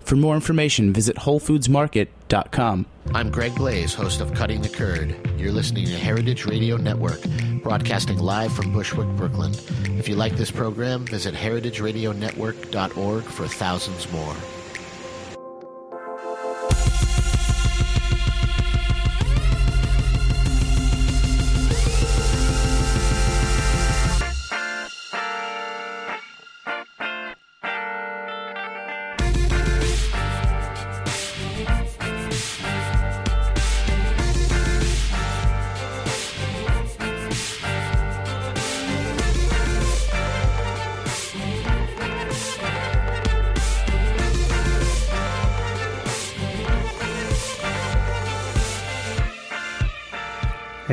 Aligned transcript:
For 0.00 0.16
more 0.16 0.34
information, 0.34 0.92
visit 0.92 1.16
WholeFoodsMarket.com. 1.16 2.86
I'm 3.14 3.30
Greg 3.30 3.54
Blaze, 3.54 3.94
host 3.94 4.20
of 4.20 4.34
Cutting 4.34 4.60
the 4.60 4.68
Curd. 4.68 5.14
You're 5.38 5.52
listening 5.52 5.86
to 5.86 5.96
Heritage 5.96 6.46
Radio 6.46 6.76
Network, 6.76 7.20
broadcasting 7.62 8.18
live 8.18 8.52
from 8.52 8.72
Bushwick, 8.72 9.08
Brooklyn. 9.16 9.54
If 9.98 10.08
you 10.08 10.16
like 10.16 10.36
this 10.36 10.50
program, 10.50 11.04
visit 11.06 11.34
heritageradionetwork.org 11.34 13.22
for 13.24 13.46
thousands 13.46 14.10
more. 14.10 14.34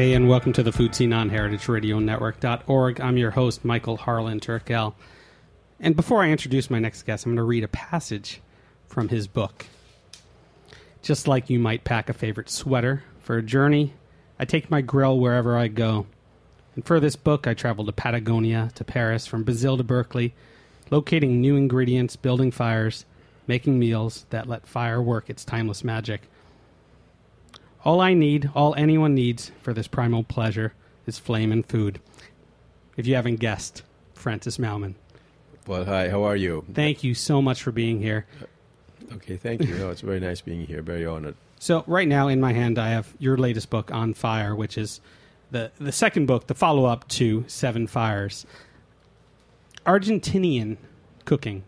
Hey, 0.07 0.13
and 0.13 0.29
welcome 0.29 0.53
to 0.53 0.63
the 0.63 0.71
Food 0.71 0.95
Seen 0.95 1.11
on 1.11 1.29
heritageradionetwork.org. 1.29 3.01
I'm 3.01 3.17
your 3.17 3.31
host, 3.31 3.65
Michael 3.65 3.97
Harlan 3.97 4.39
Turkel. 4.39 4.93
And 5.81 5.97
before 5.97 6.23
I 6.23 6.29
introduce 6.29 6.69
my 6.69 6.79
next 6.79 7.03
guest, 7.03 7.25
I'm 7.25 7.31
going 7.31 7.35
to 7.39 7.43
read 7.43 7.65
a 7.65 7.67
passage 7.67 8.39
from 8.87 9.09
his 9.09 9.27
book. 9.27 9.65
Just 11.01 11.27
like 11.27 11.49
you 11.49 11.59
might 11.59 11.83
pack 11.83 12.07
a 12.07 12.13
favorite 12.13 12.49
sweater 12.49 13.03
for 13.19 13.35
a 13.35 13.43
journey, 13.43 13.95
I 14.39 14.45
take 14.45 14.71
my 14.71 14.79
grill 14.79 15.19
wherever 15.19 15.57
I 15.57 15.67
go. 15.67 16.07
And 16.75 16.85
for 16.85 17.01
this 17.01 17.17
book, 17.17 17.45
I 17.45 17.53
travel 17.53 17.85
to 17.85 17.91
Patagonia, 17.91 18.71
to 18.75 18.85
Paris, 18.85 19.27
from 19.27 19.43
Brazil 19.43 19.75
to 19.75 19.83
Berkeley, 19.83 20.33
locating 20.89 21.41
new 21.41 21.57
ingredients, 21.57 22.15
building 22.15 22.51
fires, 22.51 23.03
making 23.45 23.77
meals 23.77 24.25
that 24.29 24.47
let 24.47 24.67
fire 24.67 25.01
work 25.01 25.29
its 25.29 25.43
timeless 25.43 25.83
magic. 25.83 26.29
All 27.87 28.01
I 28.01 28.13
need, 28.13 28.51
all 28.53 28.75
anyone 28.75 29.15
needs 29.15 29.53
for 29.61 29.73
this 29.73 29.87
primal 29.87 30.21
pleasure 30.21 30.73
is 31.05 31.17
flame 31.17 31.53
and 31.53 31.65
food. 31.65 32.01
If 32.97 33.07
you 33.07 33.15
haven't 33.15 33.37
guessed, 33.37 33.81
Francis 34.13 34.57
Mallmann. 34.57 34.95
Well, 35.65 35.85
hi, 35.85 36.09
how 36.09 36.23
are 36.23 36.35
you? 36.35 36.65
Thank 36.73 37.05
you 37.05 37.13
so 37.13 37.41
much 37.41 37.63
for 37.63 37.71
being 37.71 38.01
here. 38.01 38.25
Okay, 39.13 39.37
thank 39.37 39.63
you. 39.63 39.73
No, 39.75 39.89
it's 39.89 40.01
very 40.01 40.19
nice 40.19 40.41
being 40.41 40.67
here. 40.67 40.81
Very 40.81 41.05
honored. 41.05 41.35
So, 41.59 41.85
right 41.87 42.09
now 42.09 42.27
in 42.27 42.41
my 42.41 42.51
hand, 42.51 42.77
I 42.77 42.89
have 42.89 43.13
your 43.19 43.37
latest 43.37 43.69
book, 43.69 43.89
On 43.89 44.13
Fire, 44.13 44.53
which 44.53 44.77
is 44.77 44.99
the, 45.51 45.71
the 45.79 45.93
second 45.93 46.25
book, 46.25 46.47
the 46.47 46.55
follow 46.55 46.83
up 46.83 47.07
to 47.07 47.45
Seven 47.47 47.87
Fires. 47.87 48.45
Argentinian 49.85 50.75
cooking, 51.23 51.63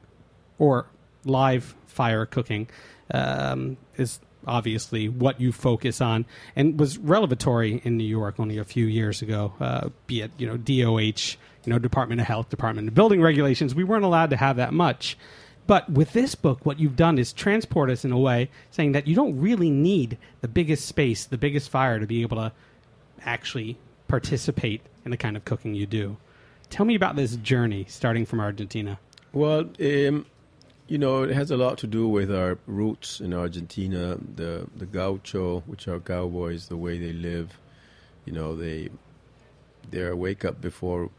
or 0.57 0.87
live 1.23 1.75
fire 1.87 2.25
cooking, 2.25 2.67
um, 3.13 3.77
is 3.95 4.19
obviously 4.47 5.09
what 5.09 5.39
you 5.39 5.51
focus 5.51 6.01
on, 6.01 6.25
and 6.55 6.79
was 6.79 6.97
revelatory 6.97 7.81
in 7.83 7.97
New 7.97 8.05
York 8.05 8.39
only 8.39 8.57
a 8.57 8.63
few 8.63 8.85
years 8.85 9.21
ago. 9.21 9.53
Uh, 9.59 9.89
be 10.07 10.21
it 10.21 10.31
you 10.37 10.47
know 10.47 10.57
DOH, 10.57 11.37
you 11.65 11.73
know 11.73 11.79
Department 11.79 12.21
of 12.21 12.27
Health, 12.27 12.49
Department 12.49 12.87
of 12.87 12.95
Building 12.95 13.21
Regulations, 13.21 13.75
we 13.75 13.83
weren't 13.83 14.05
allowed 14.05 14.29
to 14.31 14.37
have 14.37 14.57
that 14.57 14.73
much. 14.73 15.17
But 15.67 15.87
with 15.87 16.13
this 16.13 16.33
book, 16.33 16.65
what 16.65 16.79
you've 16.79 16.95
done 16.95 17.19
is 17.19 17.31
transport 17.31 17.91
us 17.91 18.03
in 18.03 18.11
a 18.11 18.17
way 18.17 18.49
saying 18.71 18.93
that 18.93 19.05
you 19.05 19.13
don't 19.13 19.39
really 19.39 19.69
need 19.69 20.17
the 20.41 20.47
biggest 20.47 20.87
space, 20.87 21.25
the 21.25 21.37
biggest 21.37 21.69
fire 21.69 21.99
to 21.99 22.07
be 22.07 22.23
able 22.23 22.37
to 22.37 22.51
actually 23.23 23.77
participate 24.07 24.81
in 25.05 25.11
the 25.11 25.17
kind 25.17 25.37
of 25.37 25.45
cooking 25.45 25.75
you 25.75 25.85
do. 25.85 26.17
Tell 26.71 26.87
me 26.87 26.95
about 26.95 27.15
this 27.15 27.35
journey 27.35 27.85
starting 27.87 28.25
from 28.25 28.39
Argentina. 28.39 28.99
Well, 29.31 29.69
um, 29.79 30.25
you 30.89 30.97
know, 30.97 31.23
it 31.23 31.31
has 31.31 31.51
a 31.51 31.57
lot 31.57 31.77
to 31.79 31.87
do 31.87 32.07
with 32.07 32.33
our 32.33 32.57
roots 32.65 33.21
in 33.21 33.33
Argentina. 33.33 34.17
The 34.35 34.67
the 34.75 34.87
gaucho, 34.87 35.61
which 35.67 35.87
are 35.87 35.99
cowboys, 35.99 36.67
the 36.67 36.77
way 36.77 36.97
they 36.97 37.13
live. 37.13 37.57
You 38.25 38.33
know, 38.33 38.55
they 38.55 38.89
they 39.91 40.11
wake 40.11 40.43
up 40.43 40.59
before 40.59 41.11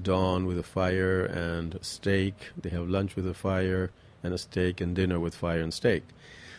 dawn 0.00 0.46
with 0.46 0.58
a 0.58 0.62
fire 0.62 1.24
and 1.24 1.74
a 1.74 1.84
steak. 1.84 2.34
They 2.60 2.70
have 2.70 2.88
lunch 2.88 3.14
with 3.14 3.26
a 3.28 3.34
fire 3.34 3.90
and 4.22 4.32
a 4.32 4.38
steak, 4.38 4.80
and 4.80 4.96
dinner 4.96 5.20
with 5.20 5.34
fire 5.34 5.60
and 5.60 5.72
steak. 5.72 6.02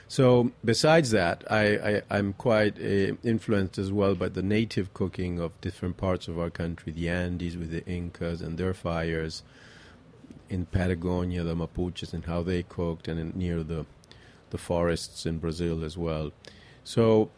So, 0.08 0.52
besides 0.66 1.12
that, 1.12 1.44
I, 1.50 2.02
I, 2.10 2.18
am 2.18 2.34
quite 2.34 2.78
uh, 2.78 3.16
influenced 3.24 3.78
as 3.78 3.94
well 3.94 4.14
by 4.14 4.28
the 4.28 4.42
native 4.42 4.94
cooking 4.94 5.40
of 5.40 5.60
different 5.62 5.96
parts 5.96 6.28
of 6.28 6.38
our 6.38 6.50
country, 6.50 6.92
the 6.92 7.08
Andes 7.08 7.56
with 7.56 7.72
the 7.72 7.86
Incas 7.86 8.42
and 8.42 8.58
their 8.58 8.74
fires, 8.74 9.42
in 10.52 10.66
Patagonia, 10.66 11.44
the 11.44 11.56
Mapuches, 11.56 12.14
and 12.14 12.26
how 12.26 12.44
they 12.44 12.62
cooked, 12.62 13.08
and 13.08 13.20
in, 13.20 13.32
near 13.36 13.64
the 13.64 13.86
the 14.50 14.58
forests 14.58 15.26
in 15.26 15.38
Brazil 15.38 15.82
as 15.84 15.98
well. 15.98 16.32
So, 16.84 17.30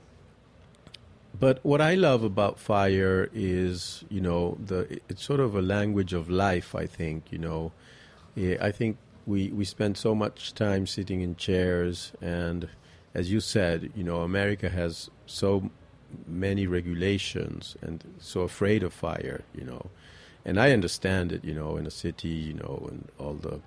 but 1.39 1.59
what 1.63 1.79
I 1.79 1.93
love 1.93 2.23
about 2.23 2.59
fire 2.59 3.29
is, 3.31 4.03
you 4.09 4.19
know, 4.19 4.57
the 4.65 4.99
it's 5.07 5.23
sort 5.23 5.39
of 5.39 5.55
a 5.55 5.61
language 5.61 6.11
of 6.13 6.29
life. 6.29 6.73
I 6.73 6.87
think, 6.87 7.31
you 7.31 7.37
know, 7.37 7.71
I 8.35 8.71
think 8.71 8.97
we 9.27 9.49
we 9.49 9.63
spend 9.63 9.95
so 9.97 10.15
much 10.15 10.55
time 10.55 10.87
sitting 10.87 11.21
in 11.21 11.35
chairs, 11.35 12.13
and 12.19 12.67
as 13.13 13.31
you 13.31 13.39
said, 13.39 13.91
you 13.95 14.03
know, 14.03 14.21
America 14.21 14.69
has 14.69 15.11
so 15.27 15.69
many 16.27 16.65
regulations 16.67 17.77
and 17.81 18.03
so 18.19 18.41
afraid 18.41 18.81
of 18.83 18.91
fire, 18.91 19.43
you 19.53 19.63
know 19.63 19.89
and 20.45 20.59
I 20.59 20.71
understand 20.71 21.31
it, 21.31 21.43
you 21.43 21.53
know, 21.53 21.77
in 21.77 21.87
a 21.87 21.91
city, 21.91 22.27
you 22.27 22.53
know, 22.53 22.87
and 22.89 23.07
all 23.19 23.33
the 23.33 23.59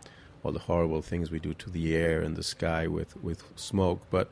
all 0.43 0.53
the 0.53 0.61
horrible 0.61 1.03
things 1.03 1.31
we 1.31 1.41
do 1.41 1.55
to 1.55 1.71
the 1.71 1.97
air 1.97 2.21
and 2.21 2.37
the 2.37 2.43
sky 2.43 2.87
with 2.87 3.17
with 3.23 3.43
smoke. 3.57 4.03
But 4.11 4.31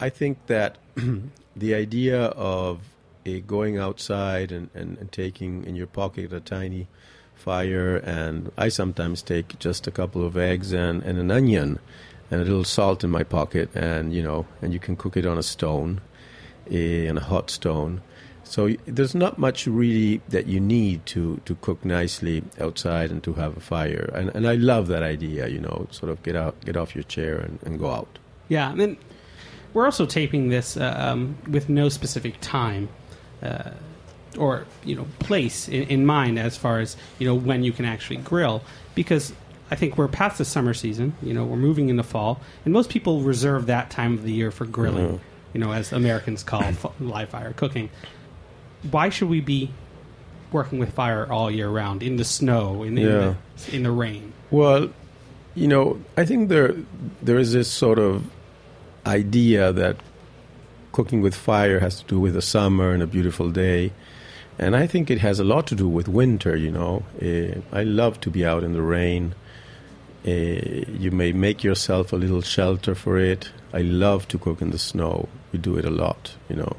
I 0.00 0.08
think 0.08 0.46
that 0.46 0.78
the 1.56 1.74
idea 1.74 2.24
of 2.24 2.80
going 3.46 3.78
outside 3.78 4.50
and, 4.50 4.68
and, 4.74 4.98
and 4.98 5.12
taking 5.12 5.64
in 5.64 5.76
your 5.76 5.86
pocket 5.86 6.32
a 6.32 6.40
tiny 6.40 6.88
fire, 7.34 7.96
and 7.96 8.50
I 8.58 8.68
sometimes 8.68 9.22
take 9.22 9.58
just 9.58 9.86
a 9.86 9.90
couple 9.90 10.26
of 10.26 10.36
eggs 10.36 10.72
and, 10.72 11.02
and 11.02 11.18
an 11.18 11.30
onion 11.30 11.78
and 12.30 12.40
a 12.40 12.44
little 12.44 12.64
salt 12.64 13.04
in 13.04 13.10
my 13.10 13.22
pocket, 13.22 13.70
and 13.74 14.12
you 14.12 14.22
know, 14.22 14.46
and 14.60 14.72
you 14.72 14.80
can 14.80 14.96
cook 14.96 15.16
it 15.16 15.26
on 15.26 15.38
a 15.38 15.42
stone, 15.42 16.00
a, 16.70 17.08
on 17.08 17.18
a 17.18 17.20
hot 17.20 17.50
stone 17.50 18.02
So 18.52 18.68
there's 18.84 19.14
not 19.14 19.38
much 19.38 19.66
really 19.66 20.20
that 20.28 20.46
you 20.46 20.60
need 20.60 21.06
to, 21.06 21.40
to 21.46 21.54
cook 21.62 21.86
nicely 21.86 22.42
outside 22.60 23.10
and 23.10 23.22
to 23.22 23.32
have 23.32 23.56
a 23.56 23.60
fire. 23.60 24.10
And, 24.14 24.28
and 24.34 24.46
I 24.46 24.56
love 24.56 24.88
that 24.88 25.02
idea, 25.02 25.48
you 25.48 25.58
know, 25.58 25.86
sort 25.90 26.12
of 26.12 26.22
get 26.22 26.36
out, 26.36 26.62
get 26.62 26.76
off 26.76 26.94
your 26.94 27.04
chair 27.04 27.38
and, 27.38 27.58
and 27.62 27.78
go 27.78 27.90
out. 27.90 28.18
Yeah, 28.48 28.70
and 28.70 28.78
then 28.78 28.98
we're 29.72 29.86
also 29.86 30.04
taping 30.04 30.50
this 30.50 30.76
uh, 30.76 30.94
um, 30.98 31.38
with 31.48 31.70
no 31.70 31.88
specific 31.88 32.34
time 32.42 32.90
uh, 33.42 33.70
or 34.36 34.66
you 34.84 34.96
know 34.96 35.06
place 35.18 35.66
in, 35.66 35.84
in 35.84 36.04
mind 36.04 36.38
as 36.38 36.54
far 36.54 36.80
as 36.80 36.94
you 37.18 37.26
know 37.26 37.34
when 37.34 37.62
you 37.62 37.72
can 37.72 37.86
actually 37.86 38.18
grill 38.18 38.62
because 38.94 39.32
I 39.70 39.76
think 39.76 39.96
we're 39.96 40.08
past 40.08 40.36
the 40.36 40.44
summer 40.44 40.74
season. 40.74 41.14
You 41.22 41.32
know, 41.32 41.46
we're 41.46 41.56
moving 41.56 41.88
into 41.88 42.02
fall, 42.02 42.42
and 42.66 42.74
most 42.74 42.90
people 42.90 43.22
reserve 43.22 43.64
that 43.66 43.88
time 43.88 44.12
of 44.12 44.24
the 44.24 44.32
year 44.32 44.50
for 44.50 44.66
grilling. 44.66 45.08
Mhm. 45.08 45.20
You 45.54 45.60
know, 45.60 45.72
as 45.72 45.92
Americans 45.92 46.42
call 46.42 46.62
live 47.00 47.30
fire 47.30 47.54
cooking. 47.54 47.88
Why 48.90 49.08
should 49.10 49.28
we 49.28 49.40
be 49.40 49.70
working 50.50 50.78
with 50.78 50.92
fire 50.92 51.30
all 51.30 51.50
year 51.50 51.68
round 51.68 52.02
in 52.02 52.16
the 52.16 52.24
snow, 52.24 52.82
in, 52.82 52.98
in, 52.98 53.06
Yeah. 53.06 53.34
the, 53.66 53.76
in 53.76 53.82
the 53.84 53.90
rain? 53.90 54.32
Well, 54.50 54.90
you 55.54 55.68
know, 55.68 56.00
I 56.16 56.24
think 56.24 56.48
there 56.48 56.74
there 57.22 57.38
is 57.38 57.52
this 57.52 57.68
sort 57.70 57.98
of 57.98 58.24
idea 59.06 59.72
that 59.72 59.96
cooking 60.92 61.22
with 61.22 61.34
fire 61.34 61.80
has 61.80 62.00
to 62.00 62.06
do 62.06 62.20
with 62.20 62.34
the 62.34 62.42
summer 62.42 62.92
and 62.92 63.02
a 63.02 63.06
beautiful 63.06 63.50
day, 63.50 63.92
and 64.58 64.74
I 64.76 64.86
think 64.86 65.10
it 65.10 65.18
has 65.20 65.40
a 65.40 65.44
lot 65.44 65.66
to 65.68 65.74
do 65.74 65.88
with 65.88 66.08
winter. 66.08 66.56
You 66.56 66.70
know, 66.72 67.02
uh, 67.22 67.60
I 67.78 67.82
love 67.84 68.20
to 68.20 68.30
be 68.30 68.44
out 68.44 68.62
in 68.64 68.72
the 68.72 68.82
rain. 68.82 69.34
Uh, 70.24 70.30
you 70.30 71.10
may 71.10 71.32
make 71.32 71.64
yourself 71.64 72.12
a 72.12 72.16
little 72.16 72.42
shelter 72.42 72.94
for 72.94 73.18
it. 73.18 73.50
I 73.72 73.80
love 73.82 74.28
to 74.28 74.38
cook 74.38 74.62
in 74.62 74.70
the 74.70 74.78
snow. 74.78 75.28
We 75.52 75.58
do 75.58 75.76
it 75.78 75.84
a 75.84 75.90
lot. 75.90 76.34
You 76.48 76.56
know. 76.56 76.76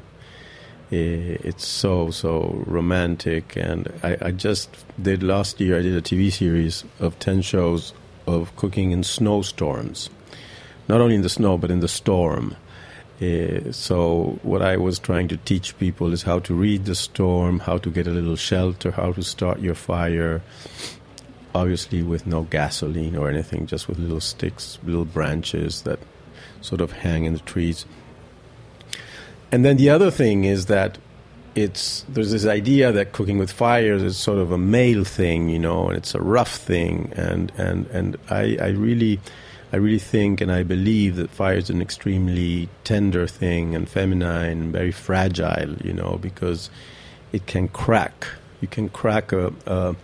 Uh, 0.94 1.42
it's 1.42 1.66
so 1.66 2.12
so 2.12 2.62
romantic, 2.68 3.56
and 3.56 3.92
I, 4.04 4.16
I 4.26 4.30
just 4.30 4.70
did 5.02 5.24
last 5.24 5.58
year. 5.58 5.76
I 5.76 5.82
did 5.82 5.96
a 5.96 6.00
TV 6.00 6.30
series 6.30 6.84
of 7.00 7.18
ten 7.18 7.42
shows 7.42 7.92
of 8.28 8.54
cooking 8.54 8.92
in 8.92 9.02
snowstorms, 9.02 10.08
not 10.86 11.00
only 11.00 11.16
in 11.16 11.22
the 11.22 11.28
snow 11.28 11.58
but 11.58 11.72
in 11.72 11.80
the 11.80 11.88
storm. 11.88 12.54
Uh, 13.20 13.72
so 13.72 14.38
what 14.44 14.62
I 14.62 14.76
was 14.76 15.00
trying 15.00 15.26
to 15.28 15.36
teach 15.38 15.76
people 15.78 16.12
is 16.12 16.22
how 16.22 16.38
to 16.40 16.54
read 16.54 16.84
the 16.84 16.94
storm, 16.94 17.58
how 17.58 17.78
to 17.78 17.90
get 17.90 18.06
a 18.06 18.10
little 18.10 18.36
shelter, 18.36 18.92
how 18.92 19.10
to 19.14 19.22
start 19.24 19.58
your 19.58 19.74
fire. 19.74 20.42
Obviously, 21.56 22.04
with 22.04 22.24
no 22.24 22.42
gasoline 22.42 23.16
or 23.16 23.28
anything, 23.28 23.66
just 23.66 23.88
with 23.88 23.98
little 23.98 24.20
sticks, 24.20 24.78
little 24.84 25.04
branches 25.04 25.82
that 25.82 25.98
sort 26.60 26.80
of 26.80 26.92
hang 26.92 27.24
in 27.24 27.32
the 27.32 27.40
trees. 27.40 27.84
And 29.54 29.64
then 29.64 29.76
the 29.76 29.88
other 29.88 30.10
thing 30.10 30.42
is 30.42 30.66
that 30.66 30.98
it's 31.54 32.04
there's 32.08 32.32
this 32.32 32.44
idea 32.44 32.90
that 32.90 33.12
cooking 33.12 33.38
with 33.38 33.52
fires 33.52 34.02
is 34.02 34.16
sort 34.16 34.38
of 34.38 34.50
a 34.50 34.58
male 34.58 35.04
thing, 35.04 35.48
you 35.48 35.60
know, 35.60 35.86
and 35.86 35.96
it's 35.96 36.12
a 36.12 36.20
rough 36.20 36.56
thing. 36.56 37.12
And 37.14 37.52
and 37.56 37.86
and 37.98 38.16
I, 38.28 38.58
I 38.60 38.68
really, 38.70 39.20
I 39.72 39.76
really 39.76 40.00
think 40.00 40.40
and 40.40 40.50
I 40.50 40.64
believe 40.64 41.14
that 41.14 41.30
fire 41.30 41.54
is 41.54 41.70
an 41.70 41.80
extremely 41.80 42.68
tender 42.82 43.28
thing 43.28 43.76
and 43.76 43.88
feminine 43.88 44.62
and 44.62 44.72
very 44.72 44.90
fragile, 44.90 45.74
you 45.84 45.92
know, 45.92 46.18
because 46.20 46.68
it 47.30 47.46
can 47.46 47.68
crack. 47.68 48.26
You 48.60 48.66
can 48.66 48.88
crack 48.88 49.30
a. 49.30 49.52
a 49.68 49.94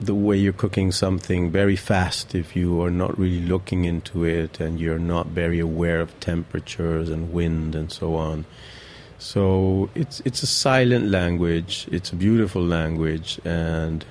the 0.00 0.14
way 0.14 0.36
you're 0.36 0.52
cooking 0.52 0.92
something 0.92 1.50
very 1.50 1.76
fast 1.76 2.34
if 2.34 2.54
you 2.54 2.82
are 2.82 2.90
not 2.90 3.18
really 3.18 3.40
looking 3.40 3.84
into 3.84 4.24
it 4.24 4.60
and 4.60 4.78
you're 4.78 4.98
not 4.98 5.28
very 5.28 5.58
aware 5.58 6.00
of 6.00 6.18
temperatures 6.20 7.08
and 7.08 7.32
wind 7.32 7.74
and 7.74 7.90
so 7.90 8.14
on. 8.14 8.44
So 9.18 9.88
it's 9.94 10.20
it's 10.26 10.42
a 10.42 10.46
silent 10.46 11.08
language. 11.10 11.88
It's 11.90 12.12
a 12.12 12.16
beautiful 12.16 12.62
language, 12.62 13.40
and 13.44 14.04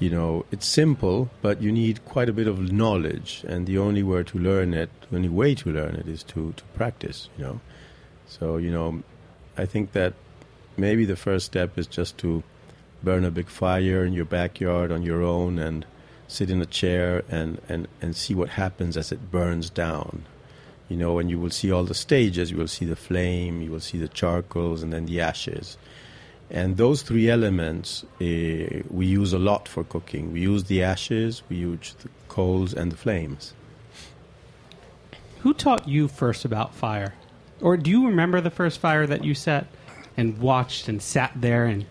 you 0.00 0.10
know 0.10 0.44
it's 0.50 0.66
simple, 0.66 1.30
but 1.40 1.62
you 1.62 1.70
need 1.70 2.04
quite 2.04 2.28
a 2.28 2.32
bit 2.32 2.48
of 2.48 2.72
knowledge. 2.72 3.44
And 3.46 3.66
the 3.66 3.78
only 3.78 4.02
way 4.02 4.24
to 4.24 4.38
learn 4.38 4.74
it, 4.74 4.90
the 5.08 5.16
only 5.16 5.28
way 5.28 5.54
to 5.54 5.70
learn 5.70 5.94
it, 5.94 6.08
is 6.08 6.24
to 6.24 6.52
to 6.56 6.64
practice. 6.74 7.28
You 7.38 7.44
know, 7.44 7.60
so 8.26 8.56
you 8.56 8.72
know, 8.72 9.04
I 9.56 9.66
think 9.66 9.92
that 9.92 10.14
maybe 10.76 11.04
the 11.04 11.16
first 11.16 11.46
step 11.46 11.78
is 11.78 11.86
just 11.86 12.18
to 12.18 12.42
burn 13.02 13.24
a 13.24 13.30
big 13.30 13.48
fire 13.48 14.04
in 14.04 14.12
your 14.12 14.24
backyard 14.24 14.90
on 14.90 15.02
your 15.02 15.22
own 15.22 15.58
and 15.58 15.86
sit 16.26 16.50
in 16.50 16.60
a 16.60 16.66
chair 16.66 17.24
and, 17.28 17.60
and, 17.68 17.88
and 18.02 18.14
see 18.16 18.34
what 18.34 18.50
happens 18.50 18.96
as 18.96 19.12
it 19.12 19.30
burns 19.30 19.70
down. 19.70 20.24
You 20.88 20.96
know, 20.96 21.18
and 21.18 21.28
you 21.28 21.38
will 21.38 21.50
see 21.50 21.70
all 21.70 21.84
the 21.84 21.94
stages. 21.94 22.50
You 22.50 22.56
will 22.56 22.68
see 22.68 22.84
the 22.84 22.96
flame, 22.96 23.60
you 23.60 23.70
will 23.70 23.80
see 23.80 23.98
the 23.98 24.08
charcoals, 24.08 24.82
and 24.82 24.92
then 24.92 25.06
the 25.06 25.20
ashes. 25.20 25.76
And 26.50 26.78
those 26.78 27.02
three 27.02 27.28
elements 27.28 28.04
uh, 28.20 28.82
we 28.90 29.06
use 29.06 29.32
a 29.32 29.38
lot 29.38 29.68
for 29.68 29.84
cooking. 29.84 30.32
We 30.32 30.40
use 30.40 30.64
the 30.64 30.82
ashes, 30.82 31.42
we 31.48 31.56
use 31.56 31.94
the 32.02 32.08
coals, 32.28 32.72
and 32.72 32.90
the 32.90 32.96
flames. 32.96 33.52
Who 35.40 35.52
taught 35.52 35.86
you 35.86 36.08
first 36.08 36.44
about 36.44 36.74
fire? 36.74 37.14
Or 37.60 37.76
do 37.76 37.90
you 37.90 38.06
remember 38.06 38.40
the 38.40 38.50
first 38.50 38.80
fire 38.80 39.06
that 39.06 39.24
you 39.24 39.34
set 39.34 39.66
and 40.16 40.38
watched 40.38 40.88
and 40.88 41.02
sat 41.02 41.32
there 41.36 41.66
and 41.66 41.86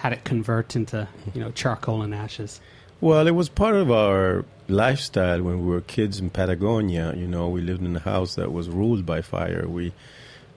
had 0.00 0.14
it 0.14 0.24
convert 0.24 0.74
into, 0.74 1.06
you 1.34 1.40
know, 1.42 1.50
charcoal 1.50 2.00
and 2.00 2.14
ashes? 2.14 2.58
Well, 3.02 3.26
it 3.26 3.34
was 3.34 3.50
part 3.50 3.74
of 3.74 3.90
our 3.90 4.46
lifestyle 4.66 5.42
when 5.42 5.60
we 5.62 5.70
were 5.70 5.82
kids 5.82 6.18
in 6.18 6.30
Patagonia. 6.30 7.14
You 7.14 7.26
know, 7.26 7.48
we 7.48 7.60
lived 7.60 7.82
in 7.82 7.94
a 7.94 8.00
house 8.00 8.34
that 8.36 8.50
was 8.50 8.70
ruled 8.70 9.04
by 9.04 9.20
fire. 9.20 9.66
We 9.68 9.92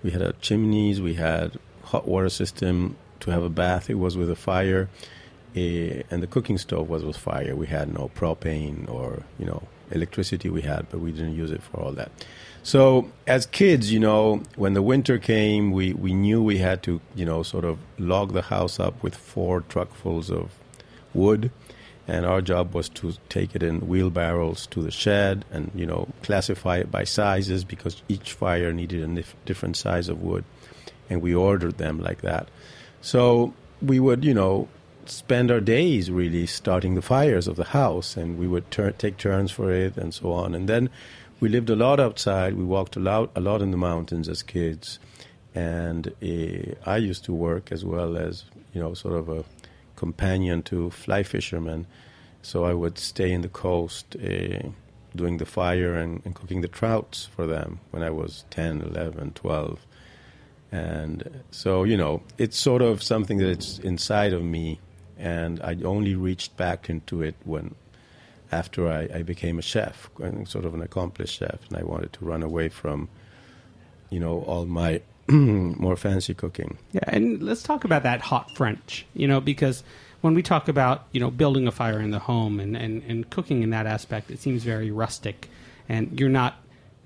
we 0.01 0.11
had 0.11 0.21
a 0.21 0.31
chimneys, 0.33 1.01
we 1.01 1.15
had 1.15 1.57
hot 1.83 2.07
water 2.07 2.29
system 2.29 2.95
to 3.19 3.31
have 3.31 3.43
a 3.43 3.49
bath. 3.49 3.89
It 3.89 3.95
was 3.95 4.15
with 4.15 4.29
a 4.29 4.35
fire, 4.35 4.89
eh, 5.55 6.03
and 6.09 6.23
the 6.23 6.27
cooking 6.27 6.57
stove 6.57 6.87
was 6.87 7.03
with 7.03 7.17
fire. 7.17 7.53
We 7.53 7.67
had 7.67 7.93
no 7.93 8.11
propane 8.15 8.89
or 8.89 9.23
you 9.37 9.45
know 9.45 9.63
electricity. 9.91 10.49
We 10.49 10.61
had, 10.61 10.89
but 10.89 10.99
we 11.01 11.11
didn't 11.11 11.35
use 11.35 11.51
it 11.51 11.61
for 11.61 11.81
all 11.81 11.91
that. 11.93 12.11
So 12.63 13.11
as 13.27 13.45
kids, 13.45 13.91
you 13.91 13.99
know, 13.99 14.41
when 14.55 14.73
the 14.73 14.81
winter 14.81 15.17
came, 15.17 15.71
we, 15.71 15.93
we 15.93 16.13
knew 16.13 16.41
we 16.41 16.59
had 16.59 16.81
to, 16.83 17.01
you 17.13 17.25
know, 17.25 17.43
sort 17.43 17.65
of 17.65 17.77
log 17.99 18.31
the 18.31 18.43
house 18.43 18.79
up 18.79 19.03
with 19.03 19.15
four 19.15 19.61
truckfuls 19.61 20.31
of 20.31 20.51
wood, 21.13 21.51
and 22.07 22.25
our 22.25 22.41
job 22.41 22.73
was 22.73 22.87
to 22.89 23.13
take 23.27 23.53
it 23.53 23.63
in 23.63 23.81
wheelbarrows 23.81 24.65
to 24.67 24.81
the 24.81 24.91
shed 24.91 25.43
and, 25.51 25.71
you 25.75 25.85
know, 25.85 26.07
classify 26.21 26.77
it 26.77 26.89
by 26.89 27.03
sizes 27.03 27.65
because 27.65 28.01
each 28.07 28.31
fire 28.31 28.71
needed 28.71 29.03
a 29.03 29.07
nif- 29.07 29.35
different 29.45 29.75
size 29.75 30.07
of 30.07 30.21
wood, 30.21 30.45
and 31.09 31.21
we 31.21 31.35
ordered 31.35 31.77
them 31.77 31.99
like 31.99 32.21
that. 32.21 32.47
So 33.01 33.53
we 33.81 33.99
would, 33.99 34.23
you 34.23 34.33
know, 34.33 34.69
spend 35.05 35.51
our 35.51 35.59
days 35.59 36.09
really 36.09 36.45
starting 36.45 36.95
the 36.95 37.01
fires 37.01 37.47
of 37.49 37.57
the 37.57 37.65
house, 37.65 38.15
and 38.15 38.37
we 38.37 38.47
would 38.47 38.71
tur- 38.71 38.91
take 38.91 39.17
turns 39.17 39.51
for 39.51 39.69
it 39.69 39.97
and 39.97 40.13
so 40.13 40.31
on, 40.31 40.55
and 40.55 40.69
then 40.69 40.89
we 41.43 41.49
lived 41.49 41.69
a 41.69 41.75
lot 41.75 41.99
outside. 41.99 42.53
We 42.53 42.63
walked 42.63 42.95
a 42.95 43.01
lot, 43.01 43.29
a 43.35 43.41
lot 43.41 43.61
in 43.61 43.71
the 43.71 43.77
mountains 43.91 44.29
as 44.29 44.41
kids, 44.41 44.97
and 45.53 46.07
uh, 46.07 46.89
I 46.89 46.95
used 46.95 47.25
to 47.25 47.33
work 47.33 47.69
as 47.69 47.83
well 47.83 48.15
as 48.15 48.45
you 48.71 48.79
know, 48.79 48.93
sort 48.93 49.15
of 49.15 49.27
a 49.27 49.43
companion 49.97 50.63
to 50.63 50.89
fly 50.89 51.21
fishermen. 51.23 51.85
So 52.43 52.63
I 52.63 52.73
would 52.73 52.97
stay 52.97 53.33
in 53.33 53.41
the 53.41 53.49
coast, 53.49 54.15
uh, 54.15 54.69
doing 55.17 55.35
the 55.35 55.45
fire 55.45 55.95
and, 55.95 56.21
and 56.23 56.33
cooking 56.33 56.61
the 56.61 56.69
trouts 56.69 57.25
for 57.25 57.45
them 57.45 57.81
when 57.91 58.03
I 58.03 58.09
was 58.09 58.45
10, 58.51 58.81
11, 58.81 59.33
12. 59.33 59.85
And 60.71 61.43
so, 61.51 61.83
you 61.83 61.97
know, 61.97 62.21
it's 62.37 62.57
sort 62.57 62.81
of 62.81 63.03
something 63.03 63.39
that's 63.39 63.79
inside 63.79 64.31
of 64.31 64.43
me, 64.43 64.79
and 65.17 65.61
I 65.61 65.75
only 65.83 66.15
reached 66.15 66.55
back 66.55 66.89
into 66.89 67.21
it 67.21 67.35
when 67.43 67.75
after 68.53 68.87
I, 68.87 69.09
I 69.13 69.23
became 69.23 69.57
a 69.59 69.61
chef, 69.61 70.09
sort 70.45 70.65
of 70.65 70.73
an 70.73 70.81
accomplished 70.81 71.39
chef, 71.39 71.59
and 71.67 71.77
I 71.77 71.83
wanted 71.83 72.13
to 72.13 72.25
run 72.25 72.43
away 72.43 72.69
from, 72.69 73.09
you 74.09 74.19
know, 74.19 74.41
all 74.41 74.65
my 74.65 75.01
more 75.27 75.95
fancy 75.95 76.33
cooking. 76.33 76.77
Yeah, 76.91 77.01
and 77.07 77.41
let's 77.41 77.63
talk 77.63 77.83
about 77.83 78.03
that 78.03 78.21
hot 78.21 78.55
French, 78.55 79.05
you 79.13 79.27
know, 79.27 79.41
because 79.41 79.83
when 80.21 80.33
we 80.33 80.43
talk 80.43 80.67
about, 80.67 81.05
you 81.11 81.19
know, 81.19 81.31
building 81.31 81.67
a 81.67 81.71
fire 81.71 81.99
in 81.99 82.11
the 82.11 82.19
home 82.19 82.59
and, 82.59 82.77
and, 82.77 83.03
and 83.03 83.29
cooking 83.29 83.63
in 83.63 83.71
that 83.71 83.85
aspect, 83.85 84.31
it 84.31 84.39
seems 84.39 84.63
very 84.63 84.91
rustic. 84.91 85.49
And 85.89 86.17
you're 86.17 86.29
not 86.29 86.55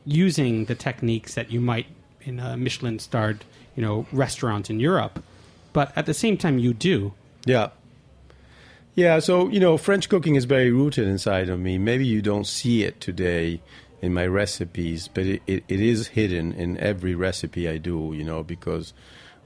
using 0.05 0.65
the 0.65 0.75
techniques 0.75 1.33
that 1.35 1.51
you 1.51 1.59
might 1.59 1.87
in 2.21 2.39
a 2.39 2.57
Michelin 2.57 2.99
starred, 2.99 3.45
you 3.75 3.81
know, 3.81 4.05
restaurant 4.11 4.69
in 4.69 4.79
Europe. 4.79 5.23
But 5.73 5.91
at 5.95 6.05
the 6.05 6.13
same 6.13 6.37
time, 6.37 6.59
you 6.59 6.73
do. 6.73 7.13
Yeah. 7.45 7.69
Yeah, 8.97 9.19
so, 9.19 9.47
you 9.49 9.59
know, 9.59 9.77
French 9.77 10.09
cooking 10.09 10.33
is 10.33 10.45
very 10.45 10.71
rooted 10.71 11.07
inside 11.07 11.49
of 11.49 11.59
me. 11.59 11.77
Maybe 11.77 12.03
you 12.07 12.19
don't 12.19 12.47
see 12.47 12.81
it 12.81 12.99
today 12.99 13.61
in 14.01 14.11
my 14.11 14.25
recipes, 14.25 15.07
but 15.07 15.23
it, 15.23 15.43
it, 15.45 15.63
it 15.67 15.79
is 15.79 16.07
hidden 16.07 16.51
in 16.53 16.79
every 16.79 17.13
recipe 17.13 17.69
I 17.69 17.77
do, 17.77 18.13
you 18.15 18.23
know, 18.23 18.41
because 18.41 18.95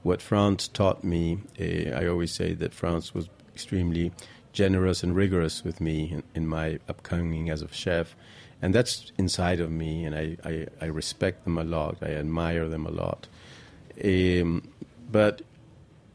what 0.04 0.22
France 0.22 0.68
taught 0.68 1.04
me, 1.04 1.40
uh, 1.60 1.90
I 1.94 2.06
always 2.06 2.32
say 2.32 2.54
that 2.54 2.72
France 2.72 3.12
was 3.12 3.28
extremely 3.52 4.12
generous 4.54 5.02
and 5.02 5.14
rigorous 5.14 5.62
with 5.64 5.82
me 5.82 6.12
in, 6.12 6.22
in 6.34 6.46
my 6.48 6.78
upcoming 6.88 7.50
as 7.50 7.60
a 7.60 7.70
chef. 7.70 8.16
And 8.62 8.74
that's 8.74 9.12
inside 9.18 9.60
of 9.60 9.70
me, 9.70 10.06
and 10.06 10.14
I, 10.14 10.38
I, 10.46 10.66
I 10.80 10.86
respect 10.86 11.44
them 11.44 11.58
a 11.58 11.64
lot. 11.64 11.98
I 12.00 12.12
admire 12.12 12.68
them 12.68 12.86
a 12.86 12.90
lot. 12.90 13.28
Um, 14.02 14.66
but 15.10 15.42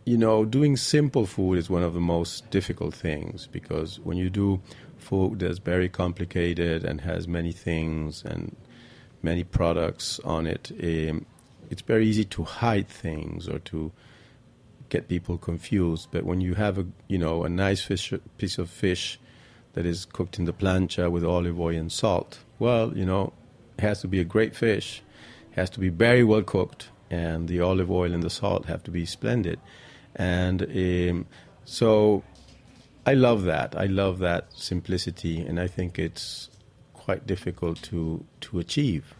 you 0.07 0.17
know, 0.17 0.45
doing 0.45 0.77
simple 0.77 1.25
food 1.25 1.57
is 1.57 1.69
one 1.69 1.83
of 1.83 1.93
the 1.93 1.99
most 1.99 2.49
difficult 2.49 2.93
things 2.93 3.45
because 3.51 3.99
when 3.99 4.15
you 4.15 4.29
do 4.29 4.61
food 4.97 5.39
that's 5.39 5.59
very 5.59 5.89
complicated 5.89 6.85
and 6.85 7.01
has 7.01 7.27
many 7.27 7.51
things 7.51 8.23
and 8.23 8.55
many 9.21 9.43
products 9.43 10.21
on 10.23 10.47
it, 10.47 10.71
um, 10.81 11.25
it's 11.69 11.81
very 11.81 12.07
easy 12.07 12.23
to 12.23 12.45
hide 12.45 12.87
things 12.87 13.49
or 13.49 13.59
to 13.59 13.91
get 14.87 15.09
people 15.09 15.37
confused. 15.37 16.07
But 16.09 16.23
when 16.23 16.39
you 16.39 16.53
have 16.53 16.77
a 16.77 16.85
you 17.09 17.17
know 17.17 17.43
a 17.43 17.49
nice 17.49 17.81
fish 17.81 18.13
piece 18.37 18.57
of 18.57 18.69
fish 18.69 19.19
that 19.73 19.85
is 19.85 20.05
cooked 20.05 20.39
in 20.39 20.45
the 20.45 20.53
plancha 20.53 21.11
with 21.11 21.25
olive 21.25 21.59
oil 21.59 21.75
and 21.75 21.91
salt, 21.91 22.39
well, 22.59 22.97
you 22.97 23.05
know, 23.05 23.33
it 23.77 23.81
has 23.81 23.99
to 24.03 24.07
be 24.07 24.21
a 24.21 24.23
great 24.23 24.55
fish, 24.55 25.03
it 25.51 25.55
has 25.55 25.69
to 25.71 25.81
be 25.81 25.89
very 25.89 26.23
well 26.23 26.43
cooked, 26.43 26.91
and 27.09 27.49
the 27.49 27.59
olive 27.59 27.91
oil 27.91 28.13
and 28.13 28.23
the 28.23 28.29
salt 28.29 28.67
have 28.67 28.83
to 28.83 28.91
be 28.91 29.05
splendid. 29.05 29.59
And 30.17 30.63
um, 30.63 31.25
so 31.65 32.23
I 33.05 33.13
love 33.13 33.43
that. 33.43 33.75
I 33.77 33.85
love 33.85 34.19
that 34.19 34.47
simplicity, 34.53 35.39
and 35.41 35.59
I 35.59 35.67
think 35.67 35.99
it's 35.99 36.49
quite 36.93 37.25
difficult 37.27 37.81
to 37.83 38.25
to 38.41 38.59
achieve. 38.59 39.13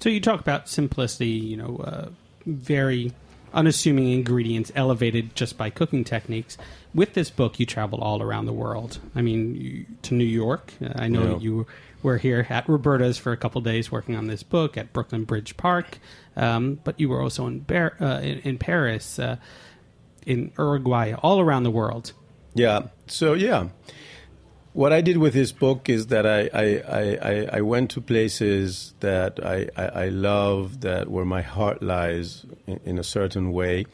So 0.00 0.08
you 0.08 0.20
talk 0.20 0.40
about 0.40 0.68
simplicity, 0.68 1.26
you 1.30 1.56
know, 1.56 1.76
uh, 1.78 2.08
very 2.46 3.12
unassuming 3.54 4.08
ingredients 4.10 4.72
elevated 4.74 5.34
just 5.36 5.56
by 5.58 5.70
cooking 5.70 6.04
techniques. 6.04 6.56
With 6.94 7.14
this 7.14 7.30
book, 7.30 7.60
you 7.60 7.66
traveled 7.66 8.02
all 8.02 8.22
around 8.22 8.46
the 8.46 8.52
world. 8.52 8.98
I 9.14 9.22
mean, 9.22 9.54
you, 9.54 9.86
to 10.02 10.14
New 10.14 10.24
York. 10.24 10.72
I 10.96 11.08
know 11.08 11.32
Yeah. 11.32 11.38
you 11.38 11.66
were 12.02 12.18
here 12.18 12.46
at 12.48 12.68
Roberta's 12.68 13.18
for 13.18 13.30
a 13.32 13.36
couple 13.36 13.60
days 13.60 13.92
working 13.92 14.16
on 14.16 14.26
this 14.26 14.42
book 14.42 14.76
at 14.76 14.92
Brooklyn 14.92 15.24
Bridge 15.24 15.56
Park, 15.56 15.98
um, 16.36 16.80
but 16.82 16.98
you 16.98 17.08
were 17.08 17.20
also 17.22 17.46
in, 17.46 17.60
Bar- 17.60 17.94
uh, 18.00 18.18
in, 18.20 18.38
in 18.40 18.58
Paris, 18.58 19.18
uh, 19.18 19.36
in 20.26 20.52
Uruguay, 20.58 21.14
all 21.22 21.40
around 21.40 21.64
the 21.64 21.70
world. 21.70 22.12
Yeah. 22.54 22.88
So 23.06 23.34
yeah, 23.34 23.68
what 24.72 24.92
I 24.92 25.00
did 25.00 25.18
with 25.18 25.34
this 25.34 25.52
book 25.52 25.88
is 25.88 26.08
that 26.08 26.26
I 26.26 26.48
I, 26.52 26.66
I, 26.88 27.48
I, 27.58 27.60
went 27.60 27.90
to 27.92 28.00
places 28.00 28.94
that 29.00 29.44
I, 29.44 29.68
I, 29.76 29.86
I 30.04 30.08
love, 30.08 30.80
that 30.80 31.10
where 31.10 31.24
my 31.24 31.42
heart 31.42 31.82
lies 31.82 32.46
in, 32.66 32.80
in 32.84 32.98
a 32.98 33.04
certain 33.04 33.52
way. 33.52 33.86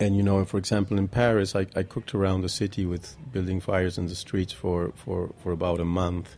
And 0.00 0.16
you 0.16 0.22
know, 0.22 0.44
for 0.44 0.56
example, 0.56 0.98
in 0.98 1.08
Paris, 1.08 1.54
I, 1.54 1.66
I 1.76 1.82
cooked 1.82 2.14
around 2.14 2.40
the 2.40 2.48
city 2.48 2.86
with 2.86 3.16
building 3.32 3.60
fires 3.60 3.98
in 3.98 4.06
the 4.06 4.14
streets 4.14 4.52
for, 4.52 4.92
for, 4.96 5.30
for 5.42 5.52
about 5.52 5.78
a 5.78 5.84
month. 5.84 6.36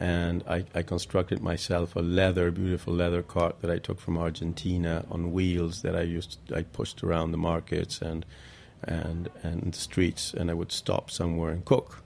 And 0.00 0.44
I, 0.48 0.64
I 0.76 0.82
constructed 0.82 1.42
myself 1.42 1.96
a 1.96 2.00
leather, 2.00 2.52
beautiful 2.52 2.94
leather 2.94 3.22
cart 3.22 3.60
that 3.62 3.70
I 3.70 3.78
took 3.78 4.00
from 4.00 4.16
Argentina 4.16 5.04
on 5.10 5.32
wheels 5.32 5.82
that 5.82 5.96
I 5.96 6.02
used, 6.02 6.38
I 6.54 6.62
pushed 6.62 7.02
around 7.02 7.32
the 7.32 7.38
markets 7.38 8.00
and 8.00 8.24
and 8.84 9.28
and 9.42 9.72
the 9.72 9.78
streets, 9.78 10.32
and 10.32 10.50
I 10.50 10.54
would 10.54 10.70
stop 10.70 11.10
somewhere 11.10 11.50
and 11.50 11.64
cook. 11.64 12.02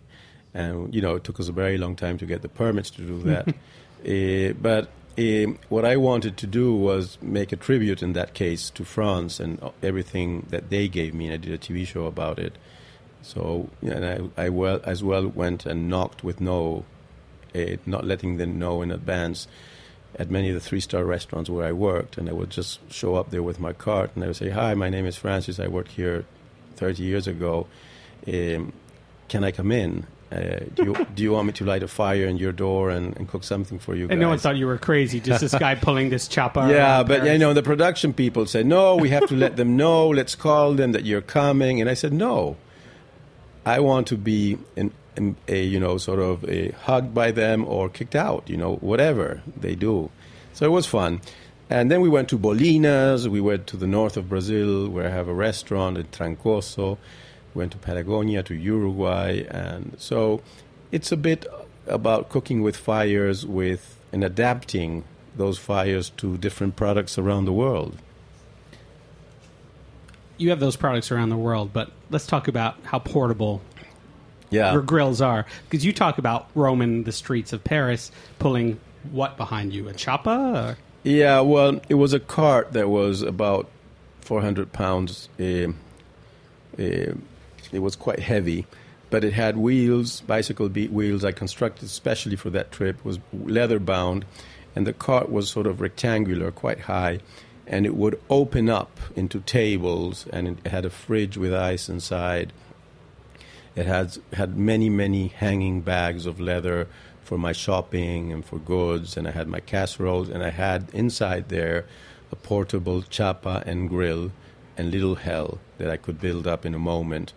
And 0.54 0.94
you 0.94 1.02
know, 1.02 1.16
it 1.16 1.24
took 1.24 1.38
us 1.38 1.48
a 1.48 1.52
very 1.52 1.78
long 1.78 1.96
time 1.96 2.18
to 2.18 2.26
get 2.26 2.42
the 2.42 2.48
permits 2.48 2.90
to 2.90 3.02
do 3.02 3.22
that. 3.24 3.48
uh, 3.48 4.54
but 4.62 4.88
um 5.18 5.58
what 5.68 5.84
I 5.84 5.96
wanted 5.96 6.38
to 6.38 6.46
do 6.46 6.74
was 6.74 7.18
make 7.20 7.52
a 7.52 7.56
tribute 7.56 8.02
in 8.02 8.14
that 8.14 8.32
case 8.32 8.70
to 8.70 8.84
France 8.84 9.38
and 9.38 9.60
everything 9.82 10.46
that 10.48 10.70
they 10.70 10.88
gave 10.88 11.12
me, 11.12 11.26
and 11.26 11.34
I 11.34 11.36
did 11.36 11.52
a 11.52 11.58
TV 11.58 11.86
show 11.86 12.06
about 12.06 12.38
it. 12.38 12.56
So, 13.22 13.68
and 13.82 14.04
I, 14.36 14.46
I 14.46 14.48
well 14.48 14.80
as 14.84 15.04
well 15.04 15.28
went 15.28 15.64
and 15.66 15.88
knocked 15.88 16.24
with 16.24 16.40
no, 16.40 16.84
uh, 17.54 17.76
not 17.86 18.04
letting 18.04 18.36
them 18.38 18.58
know 18.58 18.82
in 18.82 18.90
advance 18.90 19.46
at 20.18 20.30
many 20.30 20.48
of 20.48 20.54
the 20.54 20.60
three 20.60 20.80
star 20.80 21.04
restaurants 21.04 21.48
where 21.48 21.66
I 21.66 21.72
worked, 21.72 22.18
and 22.18 22.28
I 22.28 22.32
would 22.32 22.50
just 22.50 22.80
show 22.92 23.14
up 23.14 23.30
there 23.30 23.42
with 23.42 23.58
my 23.58 23.72
cart, 23.72 24.10
and 24.14 24.24
I 24.24 24.26
would 24.28 24.36
say, 24.36 24.50
"Hi, 24.50 24.74
my 24.74 24.90
name 24.90 25.06
is 25.06 25.16
Francis. 25.16 25.58
I 25.58 25.68
worked 25.68 25.92
here 25.92 26.24
30 26.76 27.02
years 27.02 27.26
ago. 27.26 27.66
Um, 28.26 28.72
can 29.28 29.44
I 29.44 29.50
come 29.50 29.72
in? 29.72 30.06
Uh, 30.30 30.60
do 30.74 30.84
you 30.84 31.06
do 31.14 31.22
you 31.22 31.32
want 31.32 31.46
me 31.46 31.52
to 31.54 31.64
light 31.64 31.82
a 31.82 31.88
fire 31.88 32.26
in 32.26 32.36
your 32.36 32.52
door 32.52 32.90
and, 32.90 33.16
and 33.16 33.28
cook 33.28 33.44
something 33.44 33.78
for 33.78 33.94
you 33.94 34.06
guys?" 34.06 34.12
And 34.12 34.20
no 34.20 34.28
one 34.28 34.38
thought 34.38 34.56
you 34.56 34.66
were 34.66 34.78
crazy, 34.78 35.18
just 35.20 35.40
this 35.40 35.54
guy 35.54 35.74
pulling 35.86 36.10
this 36.10 36.28
chopper. 36.28 36.68
yeah, 36.68 37.02
but 37.02 37.24
you 37.24 37.38
know 37.38 37.54
the 37.54 37.62
production 37.62 38.12
people 38.12 38.44
said, 38.46 38.66
"No, 38.66 38.96
we 38.96 39.08
have 39.10 39.26
to 39.28 39.34
let 39.34 39.56
them 39.56 39.76
know. 39.82 40.08
Let's 40.08 40.34
call 40.34 40.74
them 40.74 40.92
that 40.92 41.04
you're 41.04 41.22
coming." 41.22 41.80
And 41.80 41.88
I 41.88 41.94
said, 41.94 42.12
"No, 42.12 42.56
I 43.64 43.80
want 43.80 44.06
to 44.08 44.16
be 44.16 44.58
in 44.76 44.92
a 45.48 45.64
you 45.64 45.78
know 45.78 45.98
sort 45.98 46.18
of 46.18 46.44
a 46.48 46.70
hugged 46.70 47.14
by 47.14 47.30
them 47.30 47.64
or 47.66 47.88
kicked 47.88 48.16
out. 48.16 48.48
You 48.48 48.56
know, 48.56 48.76
whatever 48.76 49.42
they 49.56 49.74
do." 49.74 50.10
So 50.52 50.66
it 50.66 50.70
was 50.70 50.86
fun. 50.86 51.20
And 51.70 51.90
then 51.90 52.00
we 52.02 52.08
went 52.08 52.28
to 52.28 52.38
Bolinas. 52.38 53.26
We 53.26 53.40
went 53.40 53.66
to 53.68 53.76
the 53.76 53.86
north 53.86 54.16
of 54.16 54.28
Brazil, 54.28 54.88
where 54.88 55.06
I 55.06 55.10
have 55.10 55.28
a 55.28 55.34
restaurant 55.34 55.96
in 55.96 56.06
Trancoso. 56.06 56.98
Went 57.54 57.72
to 57.72 57.78
Patagonia, 57.78 58.42
to 58.44 58.54
Uruguay, 58.54 59.44
and 59.50 59.94
so 59.98 60.40
it's 60.90 61.12
a 61.12 61.16
bit 61.16 61.46
about 61.86 62.28
cooking 62.28 62.62
with 62.62 62.76
fires, 62.76 63.44
with 63.46 63.98
and 64.12 64.24
adapting 64.24 65.04
those 65.36 65.58
fires 65.58 66.10
to 66.10 66.36
different 66.38 66.76
products 66.76 67.18
around 67.18 67.44
the 67.44 67.52
world. 67.52 67.96
you 70.42 70.50
have 70.50 70.60
those 70.60 70.76
products 70.76 71.10
around 71.10 71.28
the 71.28 71.36
world, 71.36 71.72
but 71.72 71.90
let's 72.10 72.26
talk 72.26 72.48
about 72.48 72.76
how 72.84 72.98
portable 72.98 73.62
Yeah, 74.52 74.72
your 74.72 74.82
grills 74.82 75.20
are. 75.20 75.46
Because 75.68 75.84
you 75.84 75.92
talk 75.92 76.18
about 76.18 76.48
roaming 76.54 77.02
the 77.02 77.12
streets 77.12 77.52
of 77.52 77.64
Paris, 77.64 78.12
pulling 78.38 78.78
what 79.10 79.36
behind 79.36 79.72
you? 79.72 79.88
A 79.88 79.92
choppa? 79.92 80.72
Or? 80.72 80.78
Yeah, 81.02 81.40
well, 81.40 81.80
it 81.88 81.94
was 81.94 82.12
a 82.12 82.20
cart 82.20 82.72
that 82.74 82.88
was 82.88 83.22
about 83.22 83.68
400 84.20 84.72
pounds. 84.72 85.28
Uh, 85.38 85.72
uh, 86.78 87.14
it 87.72 87.80
was 87.80 87.96
quite 87.96 88.20
heavy, 88.20 88.66
but 89.10 89.24
it 89.24 89.32
had 89.32 89.56
wheels, 89.56 90.20
bicycle 90.20 90.68
beat 90.68 90.92
wheels. 90.92 91.24
I 91.24 91.32
constructed 91.32 91.86
especially 91.86 92.36
for 92.36 92.50
that 92.50 92.70
trip. 92.70 92.98
It 92.98 93.04
was 93.04 93.18
leather 93.32 93.78
bound, 93.80 94.24
and 94.76 94.86
the 94.86 94.92
cart 94.92 95.30
was 95.30 95.50
sort 95.50 95.66
of 95.66 95.80
rectangular, 95.80 96.50
quite 96.52 96.80
high, 96.80 97.18
and 97.66 97.84
it 97.84 97.96
would 97.96 98.20
open 98.30 98.68
up 98.68 99.00
into 99.16 99.40
tables, 99.40 100.26
and 100.32 100.48
it 100.48 100.66
had 100.68 100.84
a 100.84 100.90
fridge 100.90 101.36
with 101.36 101.52
ice 101.52 101.88
inside. 101.88 102.52
It 103.74 103.86
had 103.86 104.16
had 104.32 104.56
many 104.56 104.90
many 104.90 105.28
hanging 105.28 105.80
bags 105.80 106.26
of 106.26 106.40
leather 106.40 106.88
for 107.22 107.38
my 107.38 107.52
shopping 107.52 108.32
and 108.32 108.44
for 108.44 108.58
goods, 108.58 109.16
and 109.16 109.26
I 109.26 109.30
had 109.30 109.48
my 109.48 109.60
casseroles, 109.60 110.28
and 110.28 110.42
I 110.42 110.50
had 110.50 110.88
inside 110.92 111.48
there 111.48 111.86
a 112.30 112.36
portable 112.36 113.02
chapa 113.02 113.62
and 113.66 113.88
grill 113.88 114.32
and 114.76 114.90
little 114.90 115.16
hell 115.16 115.58
that 115.78 115.90
I 115.90 115.96
could 115.96 116.20
build 116.20 116.46
up 116.46 116.64
in 116.66 116.74
a 116.74 116.78
moment, 116.78 117.32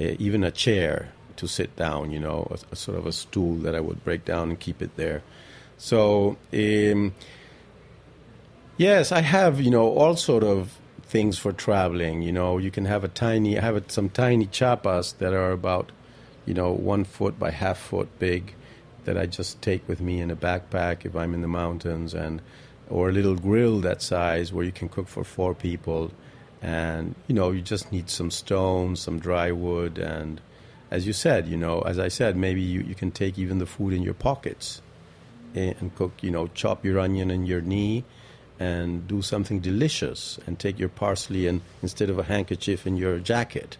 uh, 0.00 0.14
even 0.18 0.44
a 0.44 0.50
chair 0.50 1.12
to 1.36 1.46
sit 1.46 1.76
down, 1.76 2.10
you 2.10 2.20
know, 2.20 2.48
a, 2.50 2.58
a 2.72 2.76
sort 2.76 2.98
of 2.98 3.06
a 3.06 3.12
stool 3.12 3.56
that 3.56 3.74
I 3.74 3.80
would 3.80 4.04
break 4.04 4.24
down 4.24 4.50
and 4.50 4.58
keep 4.60 4.82
it 4.82 4.96
there. 4.96 5.22
So. 5.76 6.36
Um, 6.52 7.14
Yes, 8.78 9.10
I 9.10 9.22
have, 9.22 9.60
you 9.60 9.72
know, 9.72 9.88
all 9.88 10.14
sort 10.14 10.44
of 10.44 10.78
things 11.08 11.38
for 11.38 11.52
traveling. 11.52 12.22
You 12.22 12.32
know, 12.32 12.58
you 12.58 12.70
can 12.70 12.84
have 12.84 13.02
a 13.02 13.08
tiny, 13.08 13.58
I 13.58 13.62
have 13.62 13.82
some 13.88 14.10
tiny 14.10 14.46
chapas 14.46 15.16
that 15.18 15.32
are 15.32 15.52
about, 15.52 15.90
you 16.44 16.54
know, 16.54 16.70
one 16.70 17.04
foot 17.04 17.38
by 17.38 17.50
half 17.50 17.78
foot 17.78 18.08
big 18.18 18.54
that 19.04 19.16
I 19.16 19.24
just 19.24 19.62
take 19.62 19.88
with 19.88 20.00
me 20.00 20.20
in 20.20 20.30
a 20.30 20.36
backpack 20.36 21.06
if 21.06 21.16
I'm 21.16 21.32
in 21.32 21.40
the 21.40 21.48
mountains 21.48 22.12
and, 22.12 22.42
or 22.90 23.08
a 23.08 23.12
little 23.12 23.36
grill 23.36 23.80
that 23.80 24.02
size 24.02 24.52
where 24.52 24.64
you 24.64 24.72
can 24.72 24.90
cook 24.90 25.08
for 25.08 25.24
four 25.24 25.54
people. 25.54 26.10
And, 26.60 27.14
you 27.26 27.34
know, 27.34 27.52
you 27.52 27.62
just 27.62 27.90
need 27.90 28.10
some 28.10 28.30
stones, 28.30 29.00
some 29.00 29.18
dry 29.18 29.50
wood. 29.50 29.96
And 29.96 30.42
as 30.90 31.06
you 31.06 31.14
said, 31.14 31.48
you 31.48 31.56
know, 31.56 31.80
as 31.80 31.98
I 31.98 32.08
said, 32.08 32.36
maybe 32.36 32.60
you, 32.60 32.80
you 32.80 32.94
can 32.94 33.12
take 33.12 33.38
even 33.38 33.58
the 33.58 33.66
food 33.66 33.94
in 33.94 34.02
your 34.02 34.14
pockets 34.14 34.82
eh, 35.56 35.72
and 35.80 35.94
cook, 35.94 36.12
you 36.20 36.30
know, 36.30 36.48
chop 36.48 36.84
your 36.84 36.98
onion 36.98 37.30
in 37.30 37.46
your 37.46 37.62
knee 37.62 38.04
and 38.58 39.06
do 39.06 39.22
something 39.22 39.60
delicious 39.60 40.38
and 40.46 40.58
take 40.58 40.78
your 40.78 40.88
parsley 40.88 41.46
and 41.46 41.60
instead 41.82 42.10
of 42.10 42.18
a 42.18 42.24
handkerchief 42.24 42.86
in 42.86 42.96
your 42.96 43.18
jacket. 43.18 43.76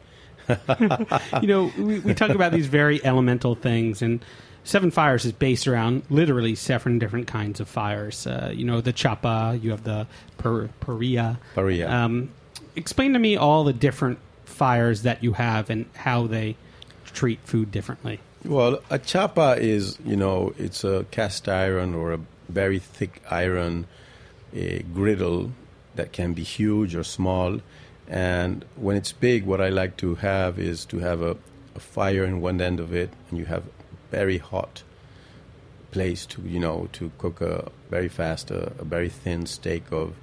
you 1.40 1.48
know, 1.48 1.72
we, 1.76 1.98
we 1.98 2.14
talk 2.14 2.30
about 2.30 2.52
these 2.52 2.66
very 2.66 3.04
elemental 3.04 3.54
things, 3.54 4.00
and 4.00 4.24
Seven 4.64 4.90
Fires 4.90 5.24
is 5.24 5.32
based 5.32 5.66
around 5.66 6.02
literally 6.10 6.54
seven 6.54 6.98
different 6.98 7.26
kinds 7.26 7.60
of 7.60 7.68
fires. 7.68 8.26
Uh, 8.26 8.52
you 8.54 8.64
know, 8.64 8.80
the 8.80 8.92
chapa, 8.92 9.58
you 9.60 9.70
have 9.70 9.84
the 9.84 10.06
per, 10.38 10.68
paria. 10.80 11.38
Parrilla. 11.54 11.90
Um, 11.90 12.30
explain 12.76 13.12
to 13.12 13.18
me 13.18 13.36
all 13.36 13.64
the 13.64 13.72
different 13.72 14.18
fires 14.44 15.02
that 15.02 15.22
you 15.22 15.34
have 15.34 15.70
and 15.70 15.86
how 15.94 16.26
they 16.26 16.56
treat 17.04 17.40
food 17.44 17.70
differently. 17.70 18.20
Well, 18.44 18.80
a 18.90 18.98
chapa 18.98 19.56
is, 19.58 19.98
you 20.04 20.16
know, 20.16 20.54
it's 20.58 20.84
a 20.84 21.04
cast 21.10 21.48
iron 21.48 21.94
or 21.94 22.12
a 22.12 22.20
very 22.48 22.78
thick 22.78 23.22
iron 23.30 23.86
a 24.54 24.82
griddle 24.94 25.52
that 25.94 26.12
can 26.12 26.32
be 26.32 26.42
huge 26.42 26.94
or 26.94 27.04
small. 27.04 27.60
And 28.06 28.64
when 28.76 28.96
it's 28.96 29.12
big, 29.12 29.44
what 29.44 29.60
I 29.60 29.68
like 29.68 29.96
to 29.98 30.16
have 30.16 30.58
is 30.58 30.84
to 30.86 30.98
have 30.98 31.20
a, 31.20 31.36
a 31.74 31.80
fire 31.80 32.24
in 32.24 32.40
one 32.40 32.60
end 32.60 32.80
of 32.80 32.94
it, 32.94 33.10
and 33.28 33.38
you 33.38 33.44
have 33.46 33.64
very 34.10 34.38
hot 34.38 34.82
place 35.90 36.26
to, 36.26 36.42
you 36.42 36.60
know, 36.60 36.88
to 36.92 37.10
cook 37.18 37.40
a 37.40 37.70
very 37.90 38.08
fast, 38.08 38.50
a, 38.50 38.72
a 38.78 38.84
very 38.84 39.08
thin 39.08 39.46
steak 39.46 39.84
of 39.90 40.14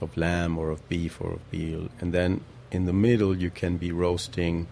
of 0.00 0.16
lamb 0.16 0.56
or 0.56 0.70
of 0.70 0.88
beef 0.88 1.20
or 1.20 1.32
of 1.32 1.40
veal, 1.50 1.90
and 2.00 2.14
then 2.14 2.40
in 2.70 2.86
the 2.86 2.92
middle, 2.92 3.36
you 3.36 3.50
can 3.50 3.76
be 3.76 3.92
roasting 3.92 4.66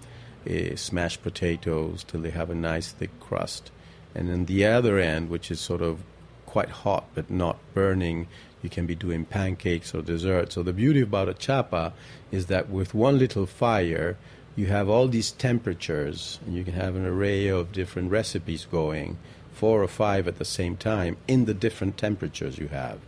uh, 0.49 0.76
smashed 0.76 1.23
potatoes 1.23 2.04
till 2.04 2.21
they 2.21 2.30
have 2.30 2.50
a 2.50 2.54
nice 2.54 2.92
thick 2.92 3.11
crust. 3.21 3.71
And 4.14 4.28
then 4.28 4.47
the 4.47 4.64
other 4.64 4.99
end, 4.99 5.28
which 5.28 5.50
is 5.50 5.61
sort 5.61 5.83
of 5.83 6.00
quite 6.47 6.71
hot 6.71 7.04
but 7.14 7.30
not 7.30 7.59
burning, 7.75 8.28
you 8.62 8.68
can 8.68 8.86
be 8.86 8.94
doing 8.94 9.24
pancakes 9.24 9.94
or 9.94 10.02
desserts. 10.02 10.54
So 10.54 10.62
the 10.62 10.72
beauty 10.72 11.00
about 11.00 11.28
a 11.28 11.34
chapa 11.34 11.92
is 12.30 12.46
that 12.46 12.68
with 12.68 12.94
one 12.94 13.18
little 13.18 13.46
fire, 13.46 14.16
you 14.56 14.66
have 14.66 14.88
all 14.88 15.06
these 15.06 15.30
temperatures, 15.30 16.40
and 16.44 16.54
you 16.54 16.64
can 16.64 16.74
have 16.74 16.96
an 16.96 17.06
array 17.06 17.46
of 17.46 17.70
different 17.70 18.10
recipes 18.10 18.66
going, 18.68 19.16
four 19.52 19.82
or 19.82 19.88
five 19.88 20.26
at 20.26 20.38
the 20.38 20.44
same 20.44 20.76
time, 20.76 21.16
in 21.28 21.44
the 21.44 21.54
different 21.54 21.96
temperatures 21.96 22.58
you 22.58 22.68
have. 22.68 22.98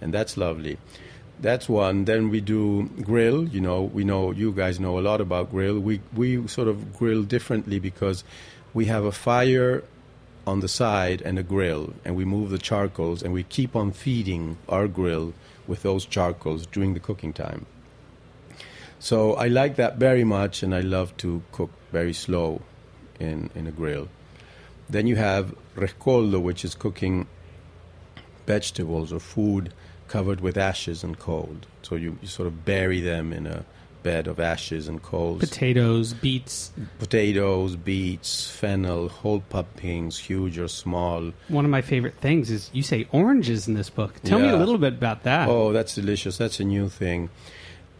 And 0.00 0.14
that's 0.14 0.36
lovely. 0.36 0.78
That's 1.40 1.68
one. 1.68 2.04
Then 2.04 2.30
we 2.30 2.40
do 2.40 2.88
grill. 3.02 3.48
You 3.48 3.60
know, 3.60 3.82
we 3.82 4.04
know 4.04 4.30
you 4.30 4.52
guys 4.52 4.78
know 4.78 4.96
a 4.98 5.00
lot 5.00 5.20
about 5.20 5.50
grill. 5.50 5.80
We 5.80 6.00
we 6.14 6.46
sort 6.46 6.68
of 6.68 6.96
grill 6.96 7.24
differently 7.24 7.80
because 7.80 8.22
we 8.72 8.84
have 8.84 9.04
a 9.04 9.12
fire 9.12 9.82
on 10.46 10.60
the 10.60 10.68
side 10.68 11.22
and 11.22 11.38
a 11.38 11.42
grill, 11.42 11.94
and 12.04 12.16
we 12.16 12.24
move 12.24 12.50
the 12.50 12.58
charcoals, 12.58 13.22
and 13.22 13.32
we 13.32 13.42
keep 13.44 13.76
on 13.76 13.92
feeding 13.92 14.56
our 14.68 14.88
grill 14.88 15.32
with 15.66 15.82
those 15.82 16.04
charcoals 16.04 16.66
during 16.66 16.94
the 16.94 17.00
cooking 17.00 17.32
time. 17.32 17.66
So 18.98 19.34
I 19.34 19.48
like 19.48 19.76
that 19.76 19.96
very 19.96 20.24
much, 20.24 20.62
and 20.62 20.74
I 20.74 20.80
love 20.80 21.16
to 21.18 21.42
cook 21.52 21.70
very 21.90 22.12
slow 22.12 22.62
in, 23.18 23.50
in 23.54 23.66
a 23.66 23.72
grill. 23.72 24.08
Then 24.88 25.06
you 25.06 25.16
have 25.16 25.54
rescoldo, 25.76 26.40
which 26.40 26.64
is 26.64 26.74
cooking 26.74 27.26
vegetables 28.46 29.12
or 29.12 29.20
food 29.20 29.72
covered 30.08 30.40
with 30.40 30.56
ashes 30.56 31.02
and 31.02 31.18
cold. 31.18 31.66
So 31.82 31.94
you, 31.94 32.18
you 32.20 32.28
sort 32.28 32.46
of 32.46 32.64
bury 32.64 33.00
them 33.00 33.32
in 33.32 33.46
a 33.46 33.64
bed 34.02 34.26
of 34.26 34.40
ashes 34.40 34.88
and 34.88 35.02
coals. 35.02 35.40
Potatoes, 35.40 36.12
beets. 36.14 36.72
Potatoes, 36.98 37.76
beets, 37.76 38.50
fennel, 38.50 39.08
whole 39.08 39.40
pumpkins, 39.40 40.18
huge 40.18 40.58
or 40.58 40.68
small. 40.68 41.32
One 41.48 41.64
of 41.64 41.70
my 41.70 41.82
favorite 41.82 42.14
things 42.14 42.50
is 42.50 42.70
you 42.72 42.82
say 42.82 43.06
oranges 43.12 43.68
in 43.68 43.74
this 43.74 43.90
book. 43.90 44.20
Tell 44.22 44.38
me 44.38 44.48
a 44.48 44.56
little 44.56 44.78
bit 44.78 44.94
about 44.94 45.22
that. 45.24 45.48
Oh, 45.48 45.72
that's 45.72 45.94
delicious. 45.94 46.38
That's 46.38 46.60
a 46.60 46.64
new 46.64 46.88
thing. 46.88 47.30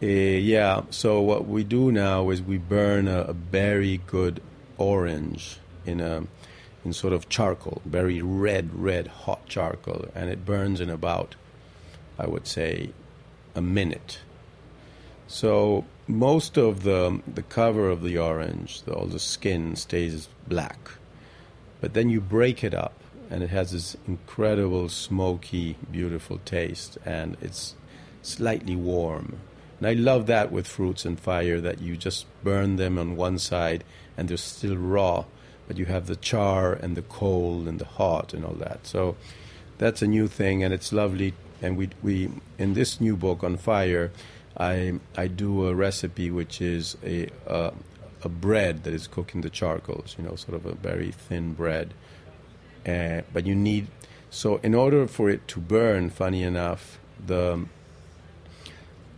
Uh, 0.02 0.06
yeah, 0.06 0.82
so 0.90 1.20
what 1.20 1.46
we 1.46 1.62
do 1.62 1.92
now 1.92 2.30
is 2.30 2.42
we 2.42 2.58
burn 2.58 3.06
a, 3.06 3.20
a 3.20 3.32
very 3.32 3.98
good 3.98 4.42
orange 4.76 5.58
in 5.86 6.00
a 6.00 6.26
in 6.84 6.92
sort 6.92 7.12
of 7.12 7.28
charcoal, 7.28 7.80
very 7.84 8.20
red, 8.20 8.74
red, 8.74 9.06
hot 9.06 9.46
charcoal, 9.46 10.08
and 10.14 10.28
it 10.28 10.44
burns 10.44 10.80
in 10.80 10.90
about, 10.90 11.36
I 12.18 12.26
would 12.26 12.46
say, 12.48 12.90
a 13.54 13.62
minute. 13.62 14.18
So 15.32 15.86
most 16.06 16.58
of 16.58 16.82
the 16.82 17.22
the 17.26 17.42
cover 17.42 17.88
of 17.88 18.02
the 18.02 18.18
orange, 18.18 18.82
the, 18.82 18.92
all 18.92 19.06
the 19.06 19.18
skin 19.18 19.76
stays 19.76 20.28
black, 20.46 20.90
but 21.80 21.94
then 21.94 22.10
you 22.10 22.20
break 22.20 22.62
it 22.62 22.74
up, 22.74 23.00
and 23.30 23.42
it 23.42 23.48
has 23.48 23.72
this 23.72 23.96
incredible 24.06 24.90
smoky, 24.90 25.76
beautiful 25.90 26.38
taste, 26.44 26.98
and 27.06 27.38
it's 27.40 27.74
slightly 28.20 28.76
warm. 28.76 29.38
And 29.78 29.86
I 29.86 29.94
love 29.94 30.26
that 30.26 30.52
with 30.52 30.66
fruits 30.66 31.06
and 31.06 31.18
fire 31.18 31.62
that 31.62 31.80
you 31.80 31.96
just 31.96 32.26
burn 32.44 32.76
them 32.76 32.98
on 32.98 33.16
one 33.16 33.38
side 33.38 33.84
and 34.18 34.28
they're 34.28 34.36
still 34.36 34.76
raw, 34.76 35.24
but 35.66 35.78
you 35.78 35.86
have 35.86 36.08
the 36.08 36.16
char 36.16 36.74
and 36.74 36.94
the 36.94 37.08
cold 37.08 37.66
and 37.66 37.78
the 37.78 37.86
hot 37.86 38.34
and 38.34 38.44
all 38.44 38.58
that. 38.66 38.86
So 38.86 39.16
that's 39.78 40.02
a 40.02 40.06
new 40.06 40.28
thing 40.28 40.62
and 40.62 40.74
it's 40.74 40.92
lovely. 40.92 41.32
And 41.62 41.78
we 41.78 41.88
we 42.02 42.28
in 42.58 42.74
this 42.74 43.00
new 43.00 43.16
book 43.16 43.42
on 43.42 43.56
fire, 43.56 44.10
I 44.56 45.00
I 45.16 45.26
do 45.26 45.66
a 45.66 45.74
recipe 45.74 46.30
which 46.30 46.60
is 46.60 46.96
a 47.04 47.28
a, 47.46 47.72
a 48.22 48.28
bread 48.28 48.84
that 48.84 48.92
is 48.92 49.06
cooked 49.06 49.34
in 49.34 49.40
the 49.40 49.50
charcoals. 49.50 50.16
You 50.18 50.24
know, 50.24 50.36
sort 50.36 50.54
of 50.54 50.66
a 50.66 50.74
very 50.74 51.10
thin 51.10 51.54
bread. 51.54 51.94
Uh, 52.86 53.22
but 53.32 53.46
you 53.46 53.54
need 53.54 53.86
so 54.30 54.56
in 54.62 54.74
order 54.74 55.06
for 55.06 55.30
it 55.30 55.46
to 55.48 55.60
burn, 55.60 56.10
funny 56.10 56.42
enough, 56.42 56.98
the 57.24 57.66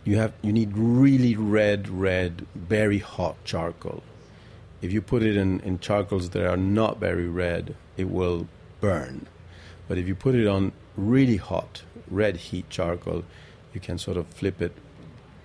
you 0.03 0.17
have 0.17 0.33
you 0.41 0.53
need 0.53 0.71
really 0.75 1.35
red, 1.35 1.89
red, 1.89 2.45
very 2.53 2.99
hot 2.99 3.35
charcoal. 3.43 4.03
If 4.81 4.91
you 4.91 5.01
put 5.01 5.23
it 5.23 5.35
in, 5.35 5.61
in 5.61 5.79
charcoals 5.79 6.29
that 6.31 6.45
are 6.45 6.57
not 6.57 6.99
very 6.99 7.27
red, 7.27 7.75
it 7.97 8.09
will 8.09 8.47
burn. 8.81 9.25
But 9.87 9.97
if 9.97 10.07
you 10.07 10.15
put 10.15 10.35
it 10.35 10.47
on 10.47 10.73
really 10.95 11.37
hot, 11.37 11.83
red 12.07 12.37
heat 12.37 12.69
charcoal, 12.69 13.23
you 13.73 13.79
can 13.79 13.97
sort 13.97 14.17
of 14.17 14.27
flip 14.27 14.61
it 14.61 14.73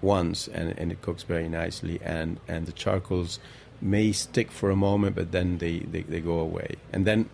once 0.02 0.48
and, 0.48 0.76
and 0.78 0.90
it 0.92 1.02
cooks 1.02 1.22
very 1.22 1.48
nicely 1.48 2.00
and, 2.02 2.40
and 2.48 2.66
the 2.66 2.72
charcoals 2.72 3.38
may 3.80 4.12
stick 4.12 4.50
for 4.50 4.70
a 4.70 4.76
moment 4.76 5.16
but 5.16 5.32
then 5.32 5.58
they, 5.58 5.80
they, 5.80 6.02
they 6.02 6.20
go 6.20 6.38
away. 6.38 6.76
And 6.92 7.06
then 7.06 7.28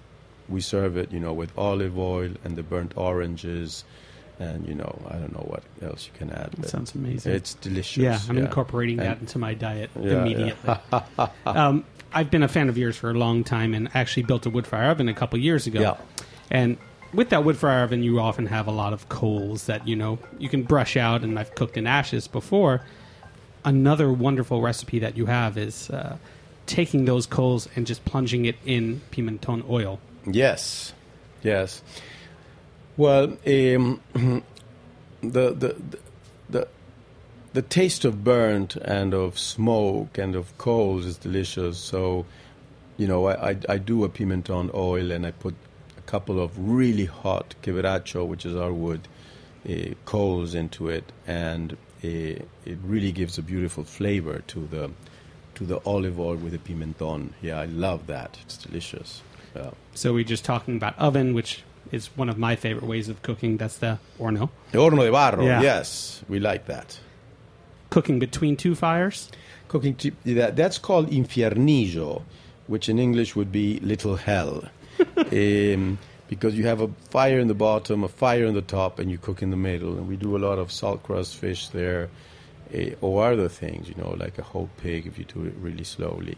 we 0.49 0.61
serve 0.61 0.97
it, 0.97 1.13
you 1.13 1.21
know, 1.21 1.33
with 1.33 1.57
olive 1.59 1.99
oil 1.99 2.31
and 2.45 2.57
the 2.57 2.63
burnt 2.63 2.93
oranges 2.97 3.85
and 4.39 4.69
you 4.69 4.75
know, 4.75 5.01
I 5.09 5.15
don't 5.15 5.33
know 5.33 5.47
what 5.49 5.63
else 5.83 6.07
you 6.07 6.19
can 6.19 6.31
add. 6.31 6.53
That 6.59 6.69
sounds 6.69 6.95
amazing. 6.95 7.33
It's 7.33 7.55
delicious. 7.55 8.03
yeah, 8.03 8.19
I'm 8.29 8.37
incorporating 8.37 8.99
that 8.99 9.21
into 9.21 9.39
my 9.39 9.55
diet 9.55 9.91
Yeah, 9.99 10.21
immediately. 10.21 10.75
um, 11.47 11.85
I've 12.13 12.31
been 12.31 12.43
a 12.43 12.49
fan 12.49 12.69
of 12.69 12.79
yours 12.79 12.97
for 12.97 13.11
a 13.11 13.15
long 13.15 13.45
time 13.45 13.75
and 13.75 13.89
actually 13.95 14.25
built 14.25 14.47
a 14.47 14.51
wood 14.51 14.67
fire 14.67 14.91
oven 14.91 15.09
a 15.09 15.15
couple 15.15 15.39
years 15.39 15.67
ago. 15.67 15.81
Yeah. 15.81 15.97
And 16.51 16.79
with 17.17 17.31
that 17.31 17.45
wood 17.45 17.57
fire 17.57 17.83
oven, 17.83 18.03
you 18.03 18.21
often 18.21 18.47
have 18.47 18.67
a 18.67 18.71
lot 18.71 18.93
of 18.93 19.09
coals 19.09 19.67
that, 19.67 19.89
you 19.89 19.97
know, 19.97 20.19
you 20.39 20.49
can 20.49 20.63
brush 20.63 20.97
out, 20.97 21.23
and 21.23 21.39
I've 21.39 21.55
cooked 21.55 21.77
in 21.77 21.87
ashes 21.87 22.29
before. 22.29 22.83
Another 23.65 24.13
wonderful 24.13 24.61
recipe 24.61 24.99
that 25.01 25.17
you 25.17 25.27
have 25.27 25.57
is 25.59 25.91
uh, 25.91 26.19
taking 26.67 27.07
those 27.07 27.27
coals 27.27 27.69
and 27.75 27.87
just 27.87 28.05
plunging 28.05 28.45
it 28.45 28.57
in 28.65 29.01
pimenton 29.11 29.69
oil. 29.69 29.99
Yes, 30.27 30.93
yes. 31.43 31.83
Well, 32.97 33.37
um, 33.47 34.01
the, 35.23 35.55
the 35.55 35.77
the 36.49 36.69
the 37.53 37.63
taste 37.63 38.05
of 38.05 38.23
burnt 38.23 38.77
and 38.77 39.15
of 39.15 39.39
smoke 39.39 40.19
and 40.19 40.37
of 40.37 40.57
coals 40.59 41.07
is 41.07 41.17
delicious. 41.17 41.79
So, 41.79 42.27
you 42.99 43.07
know, 43.07 43.27
I, 43.27 43.51
I, 43.51 43.57
I 43.71 43.79
do 43.79 44.05
a 44.05 44.11
pimenton 44.11 44.73
oil 44.75 45.11
and 45.11 45.25
I 45.27 45.31
put 45.31 45.55
couple 46.07 46.41
of 46.41 46.51
really 46.59 47.05
hot 47.07 47.55
quebracho, 47.63 48.27
which 48.27 48.47
is 48.47 48.55
our 48.57 48.73
wood, 48.73 49.09
uh, 49.69 49.73
coals 50.05 50.55
into 50.55 50.89
it, 50.89 51.13
and 51.27 51.73
uh, 51.73 51.77
it 52.05 52.79
really 52.85 53.13
gives 53.13 53.39
a 53.39 53.43
beautiful 53.43 53.85
flavor 53.85 54.41
to 54.49 54.67
the 54.67 54.91
to 55.55 55.65
the 55.65 55.81
olive 55.87 56.21
oil 56.21 56.37
with 56.37 56.53
the 56.53 56.59
pimenton. 56.59 57.31
Yeah, 57.41 57.59
I 57.59 57.65
love 57.65 58.07
that. 58.09 58.39
It's 58.45 58.59
delicious. 58.59 59.23
Yeah. 59.55 59.71
So 59.95 60.13
we're 60.13 60.23
just 60.25 60.45
talking 60.45 60.77
about 60.77 60.99
oven, 60.99 61.33
which 61.33 61.63
is 61.91 62.09
one 62.17 62.29
of 62.29 62.37
my 62.37 62.57
favorite 62.57 62.85
ways 62.87 63.09
of 63.09 63.23
cooking. 63.23 63.57
That's 63.57 63.79
the 63.79 63.99
horno. 64.19 64.51
The 64.73 64.79
horno 64.79 65.03
de 65.05 65.11
barro, 65.11 65.45
Yeah. 65.47 65.63
yes, 65.63 66.23
we 66.29 66.39
like 66.41 66.67
that. 66.67 66.99
Cooking 67.89 68.19
between 68.19 68.57
two 68.57 68.75
fires. 68.75 69.31
Cooking 69.69 69.95
t- 69.95 70.13
that, 70.27 70.57
that's 70.57 70.77
called 70.79 71.11
infiernillo, 71.11 72.23
which 72.67 72.89
in 72.91 72.99
English 72.99 73.35
would 73.35 73.51
be 73.51 73.81
little 73.81 74.17
hell, 74.17 74.65
um, 75.17 75.99
because 76.29 76.57
you 76.57 76.67
have 76.67 76.81
a 76.81 76.89
fire 77.11 77.39
in 77.39 77.49
the 77.49 77.55
bottom, 77.55 78.05
a 78.05 78.09
fire 78.09 78.45
in 78.45 78.55
the 78.55 78.63
top, 78.63 78.99
and 78.99 79.11
you 79.11 79.19
cook 79.19 79.43
in 79.43 79.51
the 79.51 79.57
middle. 79.57 79.97
And 79.97 80.09
we 80.09 80.17
do 80.17 80.37
a 80.37 80.39
lot 80.39 80.59
of 80.59 80.73
salt 80.73 81.03
crust 81.03 81.37
fish 81.37 81.69
there, 81.69 82.09
uh, 82.75 82.91
or 83.01 83.33
other 83.33 83.49
things, 83.49 83.89
you 83.89 83.95
know, 83.97 84.17
like 84.19 84.39
a 84.39 84.43
whole 84.43 84.69
pig 84.79 85.07
if 85.07 85.19
you 85.19 85.25
do 85.25 85.45
it 85.45 85.55
really 85.61 85.85
slowly. 85.85 86.37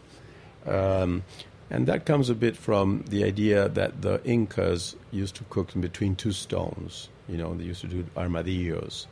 Um, 0.65 1.23
and 1.71 1.87
that 1.87 2.05
comes 2.05 2.29
a 2.29 2.35
bit 2.35 2.57
from 2.57 3.03
the 3.09 3.23
idea 3.23 3.69
that 3.69 4.01
the 4.01 4.21
Incas 4.23 4.95
used 5.11 5.35
to 5.35 5.43
cook 5.45 5.75
in 5.75 5.81
between 5.81 6.15
two 6.15 6.31
stones. 6.31 7.09
You 7.27 7.37
know, 7.37 7.53
they 7.53 7.63
used 7.63 7.81
to 7.81 7.87
do 7.87 8.05
armadillos. 8.17 9.07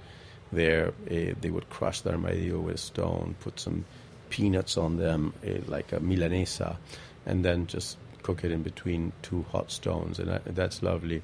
There, 0.51 0.87
uh, 0.89 1.33
they 1.39 1.49
would 1.49 1.69
crush 1.69 2.01
the 2.01 2.11
armadillo 2.11 2.59
with 2.59 2.75
a 2.75 2.79
stone, 2.79 3.35
put 3.41 3.59
some 3.59 3.85
peanuts 4.29 4.77
on 4.77 4.97
them, 4.97 5.33
uh, 5.45 5.59
like 5.67 5.91
a 5.91 5.99
milanesa, 5.99 6.77
and 7.25 7.45
then 7.45 7.67
just 7.67 7.97
cook 8.27 8.43
it 8.43 8.51
in 8.51 8.61
between 8.61 9.13
two 9.21 9.45
hot 9.53 9.71
stones, 9.71 10.19
and 10.19 10.27
that, 10.27 10.43
that's 10.53 10.83
lovely. 10.83 11.21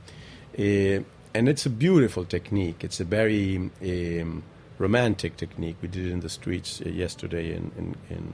Uh, 0.57 1.03
and 1.35 1.49
it's 1.49 1.65
a 1.65 1.69
beautiful 1.69 2.23
technique. 2.23 2.79
It's 2.87 3.01
a 3.01 3.03
very 3.03 3.57
um, 3.57 4.43
romantic 4.77 5.35
technique. 5.35 5.75
We 5.81 5.89
did 5.89 6.05
it 6.05 6.11
in 6.11 6.21
the 6.21 6.29
streets 6.29 6.81
uh, 6.85 6.89
yesterday 6.89 7.53
in, 7.57 7.71
in, 7.77 7.95
in 8.09 8.33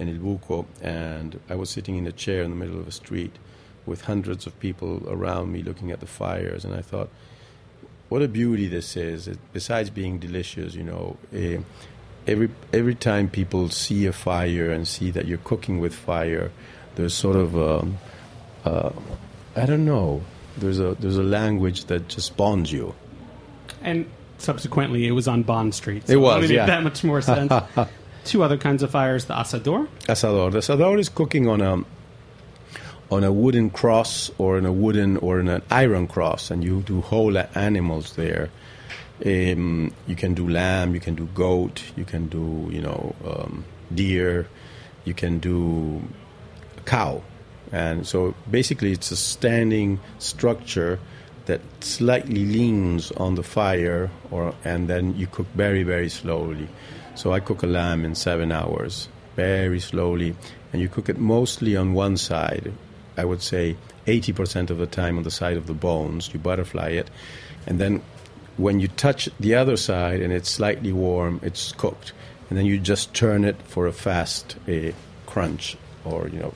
in 0.00 0.20
Buco, 0.20 0.64
and 0.80 1.40
I 1.48 1.56
was 1.56 1.70
sitting 1.70 1.96
in 1.96 2.06
a 2.06 2.12
chair 2.12 2.42
in 2.44 2.50
the 2.50 2.56
middle 2.56 2.78
of 2.78 2.86
a 2.86 2.92
street 2.92 3.34
with 3.84 4.02
hundreds 4.02 4.46
of 4.46 4.52
people 4.60 5.02
around 5.08 5.50
me 5.52 5.62
looking 5.62 5.90
at 5.90 5.98
the 6.00 6.06
fires, 6.06 6.64
and 6.64 6.74
I 6.74 6.82
thought, 6.82 7.08
what 8.08 8.22
a 8.22 8.28
beauty 8.28 8.68
this 8.68 8.96
is. 8.96 9.26
It, 9.26 9.38
besides 9.52 9.90
being 9.90 10.18
delicious, 10.18 10.74
you 10.74 10.84
know, 10.84 11.16
eh, 11.32 11.58
every 12.26 12.48
every 12.72 12.94
time 12.94 13.28
people 13.28 13.68
see 13.70 14.06
a 14.06 14.12
fire 14.12 14.70
and 14.70 14.86
see 14.86 15.10
that 15.10 15.26
you're 15.26 15.46
cooking 15.50 15.80
with 15.80 15.94
fire, 15.94 16.50
there's 16.98 17.14
sort 17.14 17.36
of 17.36 17.56
um, 17.56 17.96
uh, 18.64 18.90
I 19.56 19.64
don't 19.66 19.84
know. 19.84 20.22
There's 20.58 20.80
a 20.80 20.96
there's 20.98 21.16
a 21.16 21.22
language 21.22 21.84
that 21.84 22.08
just 22.08 22.36
bonds 22.36 22.72
you. 22.72 22.94
And 23.82 24.10
subsequently, 24.38 25.06
it 25.06 25.12
was 25.12 25.28
on 25.28 25.44
Bond 25.44 25.74
Street. 25.74 26.08
So 26.08 26.12
It 26.12 26.16
was, 26.16 26.50
yeah. 26.50 26.66
that 26.66 26.82
much 26.82 27.04
more 27.04 27.22
sense. 27.22 27.52
two 28.24 28.42
other 28.42 28.58
kinds 28.58 28.82
of 28.82 28.90
fires: 28.90 29.26
the 29.26 29.34
asador. 29.34 29.86
Asador. 30.08 30.50
The 30.50 30.58
asador 30.58 30.98
is 30.98 31.08
cooking 31.08 31.48
on 31.48 31.60
a 31.60 31.84
on 33.10 33.22
a 33.22 33.32
wooden 33.32 33.70
cross 33.70 34.30
or 34.36 34.58
in 34.58 34.66
a 34.66 34.72
wooden 34.72 35.16
or 35.18 35.38
in 35.38 35.48
an 35.48 35.62
iron 35.70 36.08
cross, 36.08 36.50
and 36.50 36.64
you 36.64 36.82
do 36.82 37.00
whole 37.00 37.38
animals 37.54 38.16
there. 38.16 38.50
Um, 39.24 39.92
you 40.06 40.16
can 40.16 40.34
do 40.34 40.48
lamb, 40.48 40.94
you 40.94 41.00
can 41.00 41.14
do 41.14 41.26
goat, 41.26 41.82
you 41.96 42.04
can 42.04 42.26
do 42.26 42.68
you 42.72 42.82
know 42.82 43.14
um, 43.24 43.64
deer, 43.94 44.48
you 45.04 45.14
can 45.14 45.38
do 45.38 46.02
cow, 46.88 47.22
and 47.70 48.06
so 48.06 48.34
basically 48.50 48.92
it's 48.92 49.10
a 49.10 49.16
standing 49.16 50.00
structure 50.18 50.98
that 51.44 51.60
slightly 51.80 52.46
leans 52.46 53.12
on 53.12 53.34
the 53.34 53.42
fire, 53.42 54.10
or 54.30 54.54
and 54.64 54.88
then 54.88 55.14
you 55.16 55.26
cook 55.26 55.46
very 55.54 55.82
very 55.82 56.08
slowly. 56.08 56.68
So 57.14 57.32
I 57.32 57.40
cook 57.40 57.62
a 57.62 57.66
lamb 57.66 58.04
in 58.04 58.14
seven 58.14 58.52
hours, 58.52 59.08
very 59.36 59.80
slowly, 59.80 60.34
and 60.72 60.80
you 60.80 60.88
cook 60.88 61.08
it 61.08 61.18
mostly 61.18 61.76
on 61.76 61.92
one 61.92 62.16
side. 62.16 62.72
I 63.16 63.24
would 63.24 63.42
say 63.42 63.76
80% 64.06 64.70
of 64.70 64.78
the 64.78 64.86
time 64.86 65.18
on 65.18 65.24
the 65.24 65.30
side 65.30 65.56
of 65.56 65.66
the 65.66 65.74
bones. 65.74 66.32
You 66.32 66.38
butterfly 66.38 66.90
it, 66.90 67.10
and 67.66 67.78
then 67.78 68.02
when 68.56 68.80
you 68.80 68.88
touch 68.88 69.28
the 69.38 69.54
other 69.54 69.76
side 69.76 70.20
and 70.20 70.32
it's 70.32 70.48
slightly 70.48 70.92
warm, 70.92 71.40
it's 71.42 71.72
cooked, 71.72 72.12
and 72.48 72.58
then 72.58 72.66
you 72.66 72.78
just 72.78 73.12
turn 73.14 73.44
it 73.44 73.56
for 73.62 73.86
a 73.86 73.92
fast 73.92 74.56
a 74.66 74.94
crunch, 75.26 75.76
or 76.04 76.28
you 76.28 76.38
know. 76.38 76.54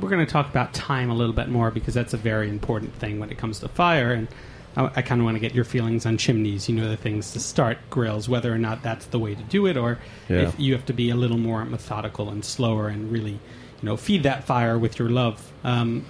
We're 0.00 0.08
going 0.08 0.24
to 0.24 0.30
talk 0.32 0.48
about 0.48 0.72
time 0.72 1.10
a 1.10 1.14
little 1.14 1.34
bit 1.34 1.48
more 1.48 1.70
because 1.70 1.94
that's 1.94 2.14
a 2.14 2.16
very 2.16 2.48
important 2.48 2.94
thing 2.94 3.18
when 3.20 3.30
it 3.30 3.38
comes 3.38 3.60
to 3.60 3.68
fire, 3.68 4.12
and 4.12 4.28
I, 4.76 4.90
I 4.96 5.02
kind 5.02 5.20
of 5.20 5.24
want 5.24 5.36
to 5.36 5.40
get 5.40 5.54
your 5.54 5.64
feelings 5.64 6.06
on 6.06 6.16
chimneys. 6.16 6.68
You 6.68 6.76
know, 6.76 6.88
the 6.88 6.96
things 6.96 7.32
to 7.32 7.40
start 7.40 7.78
grills, 7.90 8.28
whether 8.28 8.52
or 8.52 8.58
not 8.58 8.82
that's 8.82 9.06
the 9.06 9.18
way 9.18 9.34
to 9.34 9.42
do 9.44 9.66
it, 9.66 9.76
or 9.76 9.98
Yeah. 10.28 10.48
if 10.48 10.58
you 10.58 10.72
have 10.74 10.86
to 10.86 10.92
be 10.92 11.10
a 11.10 11.14
little 11.16 11.38
more 11.38 11.64
methodical 11.64 12.30
and 12.30 12.44
slower 12.44 12.88
and 12.88 13.10
really, 13.12 13.32
you 13.32 13.38
know, 13.82 13.96
feed 13.96 14.22
that 14.22 14.44
fire 14.44 14.78
with 14.78 14.98
your 14.98 15.10
love. 15.10 15.52
Um, 15.64 16.04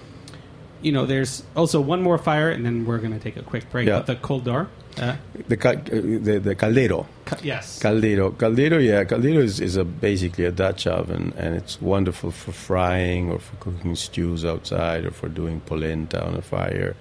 you 0.81 0.91
know, 0.91 1.05
there's 1.05 1.43
also 1.55 1.79
one 1.81 2.01
more 2.01 2.17
fire, 2.17 2.49
and 2.49 2.65
then 2.65 2.85
we're 2.85 2.97
going 2.99 3.13
to 3.13 3.19
take 3.19 3.37
a 3.37 3.43
quick 3.43 3.69
break. 3.69 3.87
Yeah. 3.87 3.97
But 3.99 4.07
the 4.07 4.15
coldor, 4.15 4.67
uh, 4.99 5.15
The, 5.47 5.57
ca- 5.57 5.69
uh, 5.69 5.83
the, 6.27 6.39
the 6.43 6.55
caldero. 6.55 7.05
cu- 7.25 7.37
yes, 7.43 7.79
Caldero. 7.81 8.31
Caldero, 8.35 8.77
yeah. 8.83 9.03
Caldero 9.05 9.39
is, 9.41 9.59
is 9.59 9.77
a, 9.77 9.83
basically 9.85 10.45
a 10.45 10.51
Dutch 10.51 10.87
oven, 10.87 11.33
and 11.37 11.55
it's 11.55 11.81
wonderful 11.81 12.31
for 12.31 12.51
frying 12.51 13.31
or 13.31 13.39
for 13.39 13.55
cooking 13.57 13.95
stews 13.95 14.43
outside 14.45 15.05
or 15.05 15.11
for 15.11 15.29
doing 15.29 15.61
polenta 15.61 16.23
on 16.25 16.35
a 16.35 16.41
fire. 16.41 16.95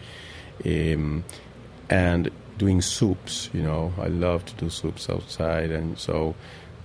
Um, 0.64 1.24
and 1.88 2.30
doing 2.58 2.80
soups, 2.82 3.48
you 3.52 3.62
know. 3.62 3.92
I 3.98 4.06
love 4.08 4.44
to 4.46 4.54
do 4.56 4.68
soups 4.70 5.08
outside, 5.08 5.70
and 5.70 5.98
so 5.98 6.34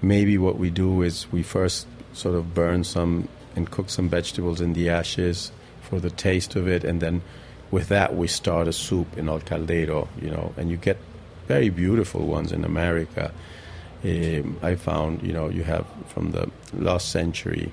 maybe 0.02 0.38
what 0.38 0.58
we 0.58 0.70
do 0.70 1.02
is 1.02 1.32
we 1.32 1.44
first 1.44 1.88
sort 2.14 2.36
of 2.36 2.54
burn 2.54 2.84
some 2.84 3.28
and 3.56 3.70
cook 3.70 3.90
some 3.90 4.10
vegetables 4.10 4.62
in 4.62 4.74
the 4.74 4.90
ashes 4.90 5.52
for 5.90 6.00
the 6.00 6.10
taste 6.10 6.56
of 6.56 6.68
it, 6.68 6.84
and 6.84 7.00
then 7.02 7.22
with 7.72 7.88
that 7.90 8.16
we 8.16 8.28
start 8.28 8.68
a 8.68 8.74
soup 8.74 9.18
in 9.18 9.30
el 9.30 9.40
caldero, 9.40 10.08
you 10.22 10.30
know, 10.30 10.54
and 10.58 10.70
you 10.70 10.78
get 10.78 10.98
very 11.48 11.70
beautiful 11.70 12.26
ones 12.26 12.52
in 12.52 12.66
America. 12.66 13.32
Um, 14.04 14.60
I 14.62 14.76
found, 14.76 15.24
you 15.24 15.34
know, 15.34 15.50
you 15.50 15.64
have 15.64 15.86
from 16.08 16.32
the 16.32 16.50
last 16.74 17.10
century 17.10 17.72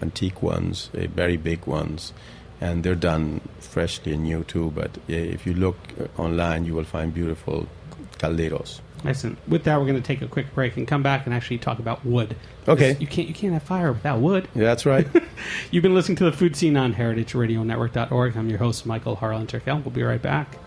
antique 0.00 0.42
ones, 0.42 0.90
uh, 0.94 1.06
very 1.08 1.36
big 1.36 1.66
ones, 1.66 2.12
and 2.60 2.82
they're 2.82 2.94
done 2.94 3.40
freshly 3.60 4.14
and 4.14 4.24
new 4.24 4.44
too. 4.44 4.70
But 4.70 4.96
uh, 5.08 5.12
if 5.36 5.46
you 5.46 5.54
look 5.54 5.76
online, 6.16 6.64
you 6.64 6.74
will 6.74 6.84
find 6.84 7.12
beautiful 7.12 7.68
calderos. 8.18 8.80
Excellent. 9.04 9.38
With 9.48 9.64
that, 9.64 9.78
we're 9.78 9.86
going 9.86 10.00
to 10.00 10.06
take 10.06 10.22
a 10.22 10.28
quick 10.28 10.54
break 10.54 10.76
and 10.76 10.86
come 10.86 11.02
back 11.02 11.24
and 11.26 11.34
actually 11.34 11.58
talk 11.58 11.78
about 11.78 12.04
wood. 12.04 12.36
Okay. 12.68 12.96
You 13.00 13.06
can't 13.06 13.28
you 13.28 13.34
can't 13.34 13.52
have 13.52 13.62
fire 13.62 13.92
without 13.92 14.20
wood. 14.20 14.48
Yeah, 14.54 14.64
that's 14.64 14.84
right. 14.84 15.06
You've 15.70 15.82
been 15.82 15.94
listening 15.94 16.16
to 16.16 16.24
the 16.24 16.32
Food 16.32 16.54
Seen 16.54 16.76
on 16.76 16.94
HeritageRadioNetwork.org. 16.94 18.36
I'm 18.36 18.48
your 18.48 18.58
host, 18.58 18.84
Michael 18.84 19.16
Harlan 19.16 19.46
Turkel. 19.46 19.82
We'll 19.82 19.92
be 19.92 20.02
right 20.02 20.20
back. 20.20 20.58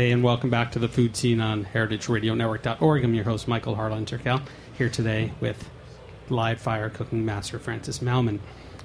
Hey, 0.00 0.12
and 0.12 0.24
welcome 0.24 0.48
back 0.48 0.72
to 0.72 0.78
the 0.78 0.88
Food 0.88 1.14
Seen 1.14 1.42
on 1.42 1.66
HeritageRadioNetwork.org. 1.66 3.04
I'm 3.04 3.12
your 3.12 3.24
host, 3.24 3.46
Michael 3.46 3.74
Harlan 3.74 4.06
Turkel, 4.06 4.40
here 4.78 4.88
today 4.88 5.34
with 5.40 5.68
live 6.30 6.58
fire 6.58 6.88
cooking 6.88 7.26
master 7.26 7.58
Francis 7.58 7.98
Mallmann. 7.98 8.38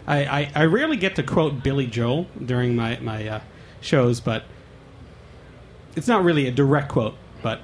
I, 0.05 0.25
I, 0.25 0.51
I 0.53 0.65
rarely 0.65 0.97
get 0.97 1.15
to 1.15 1.23
quote 1.23 1.63
Billy 1.63 1.87
Joel 1.87 2.27
during 2.43 2.75
my, 2.75 2.99
my 2.99 3.29
uh, 3.29 3.41
shows, 3.79 4.19
but 4.19 4.43
it's 5.95 6.09
not 6.09 6.25
really 6.25 6.47
a 6.47 6.51
direct 6.51 6.89
quote, 6.89 7.15
but 7.41 7.61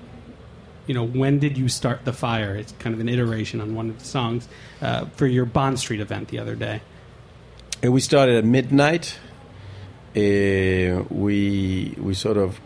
you 0.88 0.94
know, 0.94 1.06
when 1.06 1.38
did 1.38 1.58
you 1.58 1.68
start 1.68 2.06
the 2.06 2.14
fire? 2.14 2.56
It's 2.56 2.72
kind 2.80 2.94
of 2.94 3.02
an 3.02 3.10
iteration 3.10 3.60
on 3.60 3.76
one 3.76 3.90
of 3.90 4.00
the 4.00 4.06
songs 4.06 4.48
uh, 4.82 5.08
for 5.18 5.28
your 5.28 5.44
Bond 5.44 5.78
Street 5.78 6.00
event 6.00 6.30
the 6.30 6.40
other 6.40 6.56
day. 6.56 6.80
And 7.84 7.92
we 7.92 8.00
started 8.00 8.38
at 8.38 8.46
midnight. 8.46 9.20
Uh, 10.16 11.04
we 11.10 11.96
we 11.98 12.14
sort 12.14 12.38
of 12.38 12.62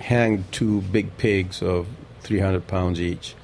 hanged 0.00 0.50
two 0.52 0.82
big 0.82 1.16
pigs 1.16 1.62
of 1.62 1.86
300 2.20 2.66
pounds 2.66 3.00
each. 3.00 3.34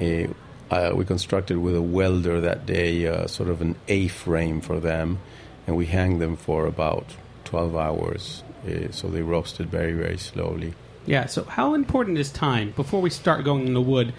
Uh, 0.00 0.28
uh, 0.70 0.92
we 0.94 1.04
constructed 1.04 1.58
with 1.58 1.74
a 1.74 1.82
welder 1.82 2.40
that 2.40 2.66
day 2.66 3.06
uh, 3.06 3.26
sort 3.26 3.48
of 3.48 3.60
an 3.62 3.74
A-frame 3.88 4.60
for 4.60 4.80
them, 4.80 5.18
and 5.66 5.76
we 5.76 5.86
hanged 5.86 6.20
them 6.20 6.36
for 6.36 6.66
about 6.66 7.16
12 7.44 7.76
hours. 7.76 8.42
Uh, 8.66 8.90
so 8.90 9.08
they 9.08 9.22
roasted 9.22 9.70
very 9.70 9.92
very 9.92 10.18
slowly. 10.18 10.74
Yeah, 11.06 11.24
so 11.26 11.44
how 11.44 11.72
important 11.72 12.18
is 12.18 12.30
time? 12.30 12.72
Before 12.72 13.00
we 13.00 13.08
start 13.08 13.42
going 13.42 13.66
in 13.66 13.72
the 13.72 13.80
wood, 13.80 14.12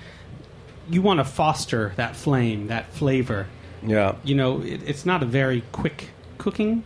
you 0.90 1.04
want 1.04 1.20
to 1.20 1.24
foster 1.24 1.94
that 1.98 2.16
flame, 2.16 2.68
that 2.68 2.92
flavor. 2.94 3.48
Yeah. 3.86 4.16
You 4.24 4.34
know, 4.34 4.62
it, 4.62 4.82
it's 4.88 5.06
not 5.06 5.22
a 5.22 5.26
very 5.26 5.62
quick 5.72 6.10
cooking. 6.40 6.84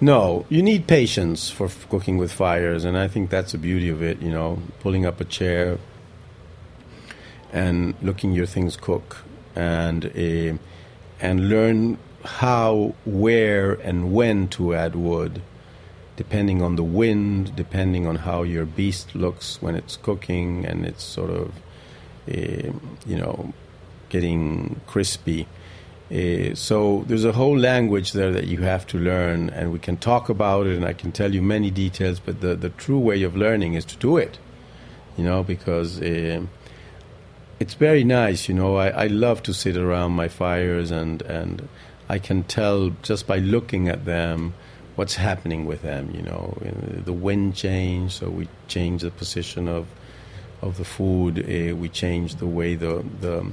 No, 0.00 0.46
you 0.48 0.62
need 0.62 0.86
patience 0.86 1.50
for 1.50 1.66
f- 1.66 1.88
cooking 1.88 2.18
with 2.18 2.32
fires, 2.32 2.84
and 2.84 2.96
I 2.98 3.08
think 3.08 3.30
that's 3.30 3.52
the 3.52 3.58
beauty 3.58 3.88
of 3.88 4.02
it. 4.02 4.20
You 4.20 4.30
know, 4.30 4.62
pulling 4.80 5.06
up 5.06 5.20
a 5.20 5.24
chair 5.24 5.78
and 7.52 7.94
looking 8.02 8.32
your 8.32 8.46
things 8.46 8.76
cook, 8.76 9.18
and 9.54 10.06
uh, 10.06 10.58
and 11.20 11.48
learn 11.48 11.98
how, 12.24 12.94
where, 13.04 13.72
and 13.72 14.12
when 14.12 14.48
to 14.48 14.74
add 14.74 14.94
wood, 14.94 15.42
depending 16.16 16.62
on 16.62 16.76
the 16.76 16.84
wind, 16.84 17.54
depending 17.56 18.06
on 18.06 18.16
how 18.16 18.42
your 18.42 18.64
beast 18.64 19.14
looks 19.14 19.60
when 19.60 19.74
it's 19.74 19.96
cooking, 19.96 20.64
and 20.64 20.84
it's 20.84 21.02
sort 21.02 21.30
of, 21.30 21.52
uh, 22.28 22.72
you 23.06 23.16
know, 23.16 23.52
getting 24.08 24.80
crispy. 24.86 25.46
Uh, 26.12 26.54
so 26.54 27.04
there's 27.06 27.24
a 27.24 27.32
whole 27.32 27.58
language 27.58 28.12
there 28.12 28.30
that 28.32 28.46
you 28.46 28.58
have 28.58 28.86
to 28.86 28.98
learn, 28.98 29.48
and 29.50 29.72
we 29.72 29.78
can 29.78 29.96
talk 29.96 30.28
about 30.28 30.66
it, 30.66 30.76
and 30.76 30.84
I 30.84 30.92
can 30.92 31.10
tell 31.10 31.34
you 31.34 31.40
many 31.40 31.70
details. 31.70 32.20
But 32.20 32.42
the, 32.42 32.54
the 32.54 32.68
true 32.68 32.98
way 32.98 33.22
of 33.22 33.34
learning 33.34 33.74
is 33.74 33.84
to 33.86 33.96
do 33.96 34.18
it, 34.18 34.38
you 35.16 35.24
know, 35.24 35.42
because 35.42 36.02
uh, 36.02 36.42
it's 37.58 37.74
very 37.74 38.04
nice. 38.04 38.46
You 38.46 38.54
know, 38.54 38.76
I, 38.76 39.04
I 39.04 39.06
love 39.06 39.42
to 39.44 39.54
sit 39.54 39.76
around 39.76 40.12
my 40.12 40.28
fires, 40.28 40.90
and 40.90 41.22
and 41.22 41.68
I 42.10 42.18
can 42.18 42.42
tell 42.42 42.90
just 43.02 43.26
by 43.26 43.38
looking 43.38 43.88
at 43.88 44.04
them 44.04 44.52
what's 44.96 45.14
happening 45.14 45.64
with 45.64 45.80
them. 45.80 46.10
You 46.14 46.22
know, 46.22 46.58
Uh, 46.60 47.04
the 47.04 47.12
wind 47.14 47.54
change, 47.54 48.10
so 48.12 48.28
we 48.28 48.48
change 48.68 49.00
the 49.00 49.10
position 49.10 49.66
of 49.68 49.86
of 50.60 50.76
the 50.76 50.84
food. 50.84 51.38
Uh, 51.38 51.74
we 51.74 51.88
change 51.88 52.34
the 52.34 52.46
way 52.46 52.76
the 52.76 53.02
the 53.20 53.46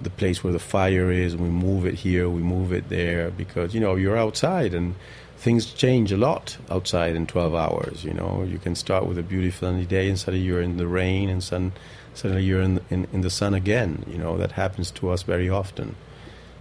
the 0.00 0.10
place 0.10 0.42
where 0.42 0.52
the 0.52 0.58
fire 0.58 1.10
is, 1.10 1.34
and 1.34 1.42
we 1.42 1.48
move 1.48 1.86
it 1.86 1.94
here, 1.94 2.28
we 2.28 2.42
move 2.42 2.72
it 2.72 2.88
there, 2.88 3.30
because 3.30 3.74
you 3.74 3.80
know 3.80 3.96
you're 3.96 4.16
outside 4.16 4.74
and 4.74 4.94
things 5.36 5.66
change 5.66 6.10
a 6.10 6.16
lot 6.16 6.56
outside 6.70 7.14
in 7.14 7.26
12 7.26 7.54
hours. 7.54 8.04
You 8.04 8.14
know, 8.14 8.46
you 8.48 8.58
can 8.58 8.74
start 8.74 9.06
with 9.06 9.18
a 9.18 9.22
beautiful 9.22 9.68
sunny 9.68 9.84
day, 9.84 10.08
and 10.08 10.18
suddenly 10.18 10.44
you're 10.44 10.62
in 10.62 10.76
the 10.76 10.88
rain, 10.88 11.28
and 11.28 11.42
sun, 11.42 11.72
suddenly 12.14 12.44
you're 12.44 12.62
in, 12.62 12.80
in 12.90 13.06
in 13.12 13.20
the 13.20 13.30
sun 13.30 13.54
again. 13.54 14.04
You 14.08 14.18
know, 14.18 14.36
that 14.36 14.52
happens 14.52 14.90
to 14.92 15.10
us 15.10 15.22
very 15.22 15.48
often. 15.48 15.96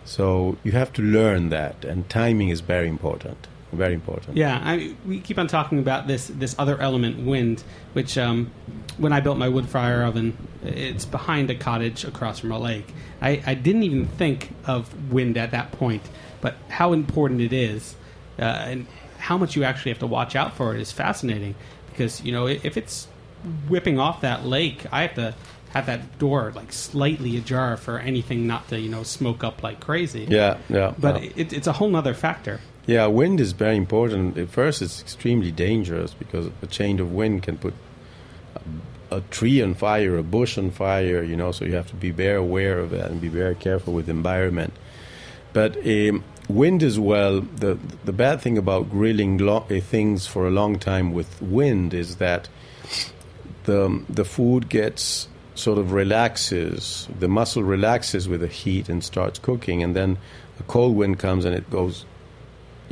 So 0.05 0.57
you 0.63 0.73
have 0.73 0.91
to 0.93 1.01
learn 1.01 1.49
that, 1.49 1.85
and 1.85 2.09
timing 2.09 2.49
is 2.49 2.61
very 2.61 2.87
important. 2.87 3.47
Very 3.73 3.93
important. 3.93 4.37
Yeah, 4.37 4.61
I, 4.63 4.95
we 5.05 5.19
keep 5.19 5.39
on 5.39 5.47
talking 5.47 5.79
about 5.79 6.07
this 6.07 6.27
this 6.27 6.55
other 6.59 6.79
element, 6.79 7.25
wind, 7.25 7.63
which 7.93 8.17
um, 8.17 8.51
when 8.97 9.11
I 9.11 9.19
built 9.19 9.37
my 9.37 9.49
wood 9.49 9.67
fire 9.67 10.03
oven, 10.03 10.37
it's 10.63 11.05
behind 11.05 11.49
a 11.49 11.55
cottage 11.55 12.03
across 12.05 12.39
from 12.39 12.51
a 12.51 12.59
lake. 12.59 12.87
I, 13.21 13.41
I 13.45 13.53
didn't 13.55 13.83
even 13.83 14.05
think 14.05 14.53
of 14.65 15.11
wind 15.11 15.37
at 15.37 15.51
that 15.51 15.71
point, 15.71 16.03
but 16.39 16.55
how 16.69 16.93
important 16.93 17.41
it 17.41 17.53
is, 17.53 17.95
uh, 18.37 18.43
and 18.43 18.87
how 19.17 19.37
much 19.37 19.55
you 19.55 19.63
actually 19.63 19.91
have 19.91 19.99
to 19.99 20.07
watch 20.07 20.35
out 20.35 20.53
for 20.55 20.75
it 20.75 20.81
is 20.81 20.91
fascinating. 20.91 21.55
Because 21.89 22.23
you 22.23 22.31
know, 22.31 22.47
if 22.47 22.77
it's 22.77 23.07
whipping 23.67 23.99
off 23.99 24.21
that 24.21 24.45
lake, 24.45 24.85
I 24.91 25.01
have 25.01 25.15
to 25.15 25.33
have 25.71 25.87
that 25.87 26.19
door 26.19 26.51
like 26.55 26.71
slightly 26.71 27.35
ajar 27.37 27.75
for 27.77 27.97
anything 27.97 28.45
not 28.45 28.67
to 28.69 28.79
you 28.79 28.89
know 28.89 29.01
smoke 29.01 29.43
up 29.43 29.63
like 29.63 29.79
crazy. 29.79 30.27
Yeah, 30.29 30.57
yeah. 30.69 30.93
But 30.97 31.23
yeah. 31.23 31.31
it, 31.35 31.53
it's 31.53 31.67
a 31.67 31.73
whole 31.73 31.89
nother 31.89 32.13
factor. 32.13 32.59
Yeah, 32.85 33.05
wind 33.07 33.39
is 33.39 33.53
very 33.53 33.77
important. 33.77 34.37
At 34.37 34.49
first, 34.49 34.81
it's 34.81 35.01
extremely 35.01 35.51
dangerous 35.51 36.13
because 36.13 36.49
a 36.61 36.67
change 36.67 36.99
of 36.99 37.13
wind 37.13 37.43
can 37.43 37.57
put 37.57 37.73
a, 38.55 39.17
a, 39.17 39.21
tree 39.21 39.61
on 39.61 39.73
fire, 39.73 40.17
a 40.17 40.23
bush 40.23 40.57
on 40.57 40.69
fire. 40.71 41.23
You 41.23 41.37
know, 41.37 41.53
so 41.53 41.63
you 41.63 41.75
have 41.75 41.87
to 41.87 41.95
be 41.95 42.11
very 42.11 42.37
aware 42.37 42.79
of 42.79 42.89
that 42.89 43.09
and 43.09 43.21
be 43.21 43.29
very 43.29 43.55
careful 43.55 43.93
with 43.93 44.07
the 44.07 44.11
environment. 44.11 44.73
But 45.53 45.77
um, 45.87 46.25
wind 46.49 46.83
as 46.83 46.99
well. 46.99 47.41
The 47.41 47.77
the 48.03 48.13
bad 48.13 48.41
thing 48.41 48.57
about 48.57 48.89
grilling 48.89 49.37
lo- 49.37 49.65
uh, 49.69 49.79
things 49.79 50.27
for 50.27 50.47
a 50.47 50.51
long 50.51 50.79
time 50.79 51.13
with 51.13 51.41
wind 51.41 51.93
is 51.93 52.17
that 52.17 52.49
the 53.63 54.03
the 54.09 54.25
food 54.25 54.69
gets 54.69 55.27
sort 55.55 55.77
of 55.77 55.91
relaxes. 55.91 57.07
The 57.19 57.27
muscle 57.27 57.63
relaxes 57.63 58.27
with 58.27 58.41
the 58.41 58.47
heat 58.47 58.89
and 58.89 59.03
starts 59.03 59.39
cooking, 59.39 59.83
and 59.83 59.95
then 59.95 60.17
a 60.59 60.63
cold 60.63 60.95
wind 60.95 61.19
comes 61.19 61.45
and 61.45 61.55
it 61.55 61.69
goes 61.69 62.05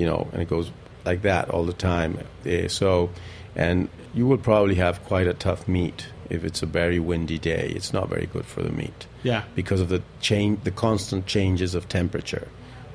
you 0.02 0.08
know, 0.08 0.28
and 0.34 0.42
it 0.42 0.50
goes 0.50 0.72
like 1.06 1.22
that 1.22 1.52
all 1.52 1.64
the 1.64 1.74
time. 1.74 2.18
Uh, 2.44 2.68
so, 2.68 3.12
and 3.56 3.88
you 4.16 4.26
will 4.26 4.40
probably 4.40 4.74
have 4.76 5.04
quite 5.06 5.28
a 5.28 5.34
tough 5.36 5.68
meat 5.68 6.08
if 6.32 6.44
it's 6.44 6.64
a 6.64 6.66
very 6.66 7.00
windy 7.00 7.38
day. 7.38 7.72
It's 7.76 7.94
not 7.94 8.10
very 8.10 8.26
good 8.26 8.46
for 8.46 8.64
the 8.64 8.72
meat. 8.72 9.06
Yeah. 9.22 9.44
Because 9.54 9.80
of 9.80 9.90
the 9.90 10.02
change, 10.20 10.64
the 10.64 10.72
constant 10.72 11.28
changes 11.28 11.76
of 11.76 11.88
temperature, 11.88 12.48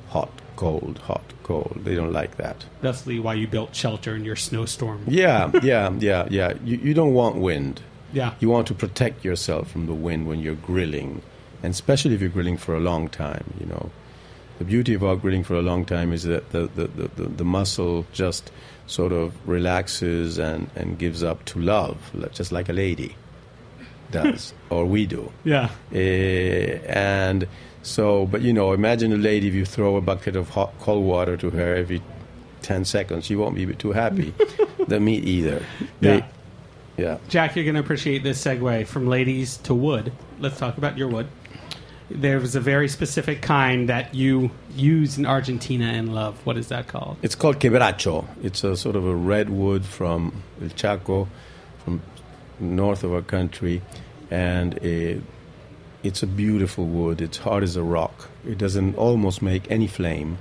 hot, 0.09 0.31
cold, 0.57 0.97
hot, 1.05 1.23
cold. 1.43 1.79
They 1.85 1.95
don't 1.95 2.11
like 2.11 2.35
that. 2.35 2.65
That's 2.81 3.05
why 3.05 3.35
you 3.35 3.47
built 3.47 3.73
shelter 3.73 4.13
in 4.13 4.25
your 4.25 4.35
snowstorm. 4.35 5.05
Yeah, 5.07 5.49
yeah, 5.63 5.89
yeah, 5.97 6.27
yeah. 6.29 6.55
You 6.65 6.75
you 6.77 6.93
don't 6.93 7.13
want 7.13 7.37
wind. 7.37 7.79
Yeah. 8.11 8.33
You 8.41 8.49
want 8.49 8.67
to 8.67 8.73
protect 8.73 9.23
yourself 9.23 9.71
from 9.71 9.85
the 9.85 9.93
wind 9.93 10.27
when 10.27 10.39
you're 10.41 10.55
grilling, 10.55 11.21
and 11.63 11.71
especially 11.71 12.15
if 12.15 12.19
you're 12.19 12.29
grilling 12.37 12.57
for 12.57 12.75
a 12.75 12.81
long 12.81 13.07
time. 13.07 13.53
You 13.61 13.67
know 13.67 13.91
the 14.57 14.65
beauty 14.65 14.93
about 14.93 15.21
grilling 15.21 15.43
for 15.43 15.55
a 15.55 15.61
long 15.61 15.85
time 15.85 16.11
is 16.11 16.23
that 16.23 16.49
the, 16.51 16.67
the, 16.67 16.87
the, 16.87 17.27
the, 17.27 17.45
muscle 17.45 18.05
just 18.11 18.51
sort 18.87 19.11
of 19.11 19.33
relaxes 19.47 20.37
and, 20.39 20.69
and 20.75 20.97
gives 20.97 21.23
up 21.23 21.45
to 21.45 21.59
love, 21.59 21.97
just 22.31 22.51
like 22.51 22.69
a 22.69 22.73
lady 22.73 23.15
does, 24.11 24.53
or 24.69 24.85
we 24.85 25.05
do. 25.05 25.31
Yeah. 25.43 25.69
Uh, 25.93 25.97
and 25.97 27.47
so, 27.83 28.25
but 28.25 28.41
you 28.41 28.53
know, 28.53 28.73
imagine 28.73 29.13
a 29.13 29.17
lady 29.17 29.47
if 29.47 29.53
you 29.53 29.65
throw 29.65 29.95
a 29.95 30.01
bucket 30.01 30.35
of 30.35 30.49
hot, 30.49 30.73
cold 30.79 31.05
water 31.05 31.37
to 31.37 31.49
her 31.51 31.75
every 31.75 32.01
10 32.63 32.85
seconds, 32.85 33.25
she 33.25 33.35
won't 33.35 33.55
be 33.55 33.65
too 33.75 33.91
happy. 33.91 34.33
the 34.87 34.99
meat 34.99 35.23
either. 35.25 35.63
They, 36.01 36.17
yeah. 36.17 36.27
Yeah. 36.97 37.19
Jack, 37.29 37.55
you're 37.55 37.63
going 37.63 37.75
to 37.75 37.81
appreciate 37.81 38.23
this 38.23 38.43
segue 38.43 38.87
from 38.87 39.07
ladies 39.07 39.57
to 39.57 39.75
wood. 39.75 40.11
Let's 40.39 40.57
talk 40.57 40.79
about 40.79 40.97
your 40.97 41.07
wood 41.09 41.27
there 42.09 42.39
was 42.39 42.55
a 42.55 42.61
very 42.61 42.87
specific 42.87 43.41
kind 43.41 43.89
that 43.89 44.15
you 44.15 44.51
use 44.75 45.17
in 45.17 45.25
Argentina 45.25 45.85
and 45.85 46.13
love. 46.13 46.45
What 46.45 46.57
is 46.57 46.69
that 46.69 46.87
called? 46.87 47.17
It's 47.21 47.35
called 47.35 47.59
quebracho. 47.59 48.25
It's 48.43 48.63
a 48.63 48.77
sort 48.77 48.95
of 48.95 49.05
a 49.05 49.15
redwood 49.15 49.85
from 49.85 50.43
El 50.61 50.69
Chaco, 50.69 51.27
from 51.83 52.01
north 52.59 53.03
of 53.03 53.13
our 53.13 53.21
country, 53.21 53.81
and 54.31 54.75
it, 54.77 55.21
it's 56.03 56.23
a 56.23 56.27
beautiful 56.27 56.85
wood. 56.85 57.21
It's 57.21 57.37
hard 57.37 57.63
as 57.63 57.75
a 57.75 57.83
rock. 57.83 58.29
It 58.45 58.57
doesn't 58.57 58.95
almost 58.95 59.41
make 59.41 59.69
any 59.69 59.87
flame, 59.87 60.37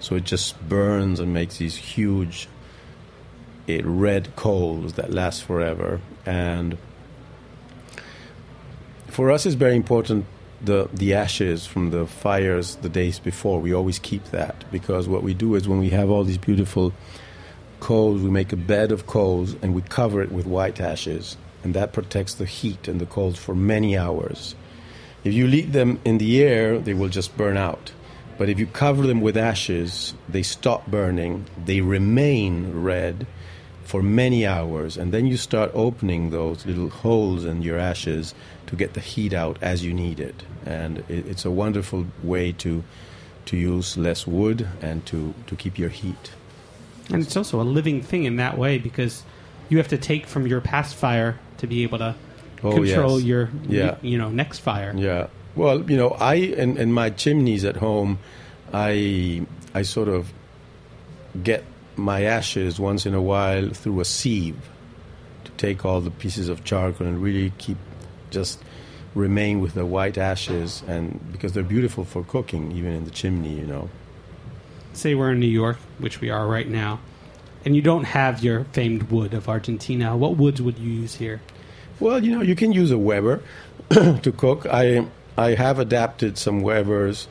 so 0.00 0.14
it 0.14 0.24
just 0.24 0.60
burns 0.68 1.18
and 1.18 1.34
makes 1.34 1.58
these 1.58 1.76
huge 1.76 2.48
uh, 3.68 3.82
red 3.82 4.36
coals 4.36 4.92
that 4.94 5.10
last 5.10 5.42
forever. 5.42 6.00
And 6.24 6.78
for 9.08 9.32
us, 9.32 9.44
it's 9.44 9.56
very 9.56 9.74
important 9.74 10.26
the 10.66 10.88
the 10.92 11.14
ashes 11.14 11.66
from 11.66 11.90
the 11.90 12.06
fires 12.06 12.76
the 12.76 12.88
days 12.88 13.18
before. 13.18 13.60
We 13.60 13.72
always 13.72 13.98
keep 13.98 14.24
that 14.30 14.64
because 14.70 15.08
what 15.08 15.22
we 15.22 15.34
do 15.34 15.54
is 15.54 15.68
when 15.68 15.78
we 15.78 15.90
have 15.90 16.10
all 16.10 16.24
these 16.24 16.38
beautiful 16.38 16.92
coals, 17.80 18.22
we 18.22 18.30
make 18.30 18.52
a 18.52 18.56
bed 18.56 18.92
of 18.92 19.06
coals 19.06 19.54
and 19.60 19.74
we 19.74 19.82
cover 19.82 20.22
it 20.22 20.32
with 20.32 20.46
white 20.46 20.80
ashes, 20.80 21.36
and 21.62 21.74
that 21.74 21.92
protects 21.92 22.34
the 22.34 22.46
heat 22.46 22.88
and 22.88 23.00
the 23.00 23.06
coals 23.06 23.38
for 23.38 23.54
many 23.54 23.96
hours. 23.96 24.54
If 25.22 25.32
you 25.32 25.46
leave 25.46 25.72
them 25.72 26.00
in 26.04 26.18
the 26.18 26.42
air, 26.42 26.78
they 26.78 26.94
will 26.94 27.08
just 27.08 27.36
burn 27.36 27.56
out. 27.56 27.92
But 28.36 28.48
if 28.48 28.58
you 28.58 28.66
cover 28.66 29.06
them 29.06 29.20
with 29.20 29.36
ashes, 29.36 30.14
they 30.28 30.42
stop 30.42 30.86
burning, 30.86 31.46
they 31.64 31.80
remain 31.80 32.82
red 32.82 33.26
for 33.84 34.02
many 34.02 34.46
hours, 34.46 34.96
and 34.96 35.12
then 35.12 35.26
you 35.26 35.36
start 35.36 35.70
opening 35.74 36.30
those 36.30 36.66
little 36.66 36.88
holes 36.88 37.44
in 37.44 37.62
your 37.62 37.78
ashes 37.78 38.34
to 38.74 38.84
get 38.84 38.94
the 38.94 39.00
heat 39.00 39.32
out 39.32 39.56
as 39.62 39.84
you 39.84 39.94
need 39.94 40.20
it. 40.20 40.42
And 40.66 40.98
it, 41.08 41.26
it's 41.26 41.44
a 41.44 41.50
wonderful 41.50 42.06
way 42.22 42.52
to 42.52 42.82
to 43.46 43.56
use 43.56 43.98
less 43.98 44.26
wood 44.26 44.66
and 44.80 45.04
to, 45.04 45.34
to 45.46 45.54
keep 45.54 45.78
your 45.78 45.90
heat. 45.90 46.32
And 47.10 47.22
it's 47.22 47.36
also 47.36 47.60
a 47.60 47.62
living 47.62 48.00
thing 48.00 48.24
in 48.24 48.36
that 48.36 48.56
way 48.56 48.78
because 48.78 49.22
you 49.68 49.76
have 49.76 49.88
to 49.88 49.98
take 49.98 50.26
from 50.26 50.46
your 50.46 50.62
past 50.62 50.94
fire 50.94 51.38
to 51.58 51.66
be 51.66 51.82
able 51.82 51.98
to 51.98 52.14
oh, 52.62 52.72
control 52.72 53.20
yes. 53.20 53.26
your 53.26 53.50
yeah. 53.68 53.96
you 54.00 54.16
know 54.16 54.30
next 54.30 54.60
fire. 54.60 54.94
Yeah. 54.96 55.26
Well, 55.54 55.88
you 55.90 55.96
know, 55.96 56.10
I 56.10 56.34
in, 56.34 56.78
in 56.78 56.92
my 56.92 57.10
chimneys 57.10 57.64
at 57.64 57.76
home, 57.76 58.18
I 58.72 59.46
I 59.74 59.82
sort 59.82 60.08
of 60.08 60.32
get 61.42 61.64
my 61.96 62.22
ashes 62.22 62.80
once 62.80 63.04
in 63.06 63.14
a 63.14 63.22
while 63.22 63.68
through 63.68 64.00
a 64.00 64.04
sieve 64.04 64.70
to 65.44 65.50
take 65.52 65.84
all 65.84 66.00
the 66.00 66.10
pieces 66.10 66.48
of 66.48 66.64
charcoal 66.64 67.06
and 67.06 67.22
really 67.22 67.52
keep 67.58 67.76
just 68.34 68.60
remain 69.14 69.60
with 69.60 69.74
the 69.74 69.86
white 69.86 70.18
ashes 70.18 70.82
and 70.88 71.20
because 71.32 71.52
they're 71.52 71.62
beautiful 71.62 72.04
for 72.04 72.24
cooking 72.24 72.72
even 72.72 72.92
in 72.92 73.04
the 73.04 73.10
chimney 73.10 73.54
you 73.54 73.66
know. 73.66 73.88
Say 74.92 75.14
we're 75.14 75.32
in 75.32 75.40
new 75.40 75.46
york 75.46 75.78
which 75.98 76.20
we 76.20 76.30
are 76.30 76.46
right 76.46 76.68
now 76.68 77.00
and 77.64 77.74
you 77.74 77.82
don't 77.82 78.04
have 78.04 78.42
your 78.42 78.64
famed 78.72 79.04
wood 79.04 79.32
of 79.32 79.48
argentina 79.48 80.16
what 80.16 80.36
woods 80.36 80.60
would 80.60 80.78
you 80.78 80.90
use 80.90 81.14
here? 81.14 81.40
Well 82.00 82.22
you 82.24 82.34
know 82.34 82.42
you 82.42 82.56
can 82.56 82.72
use 82.72 82.90
a 82.90 82.98
weber 82.98 83.40
to 83.90 84.32
cook. 84.36 84.66
I 84.66 85.06
i 85.36 85.50
have 85.54 85.78
adapted 85.78 86.38
some 86.38 86.60
webers 86.60 87.28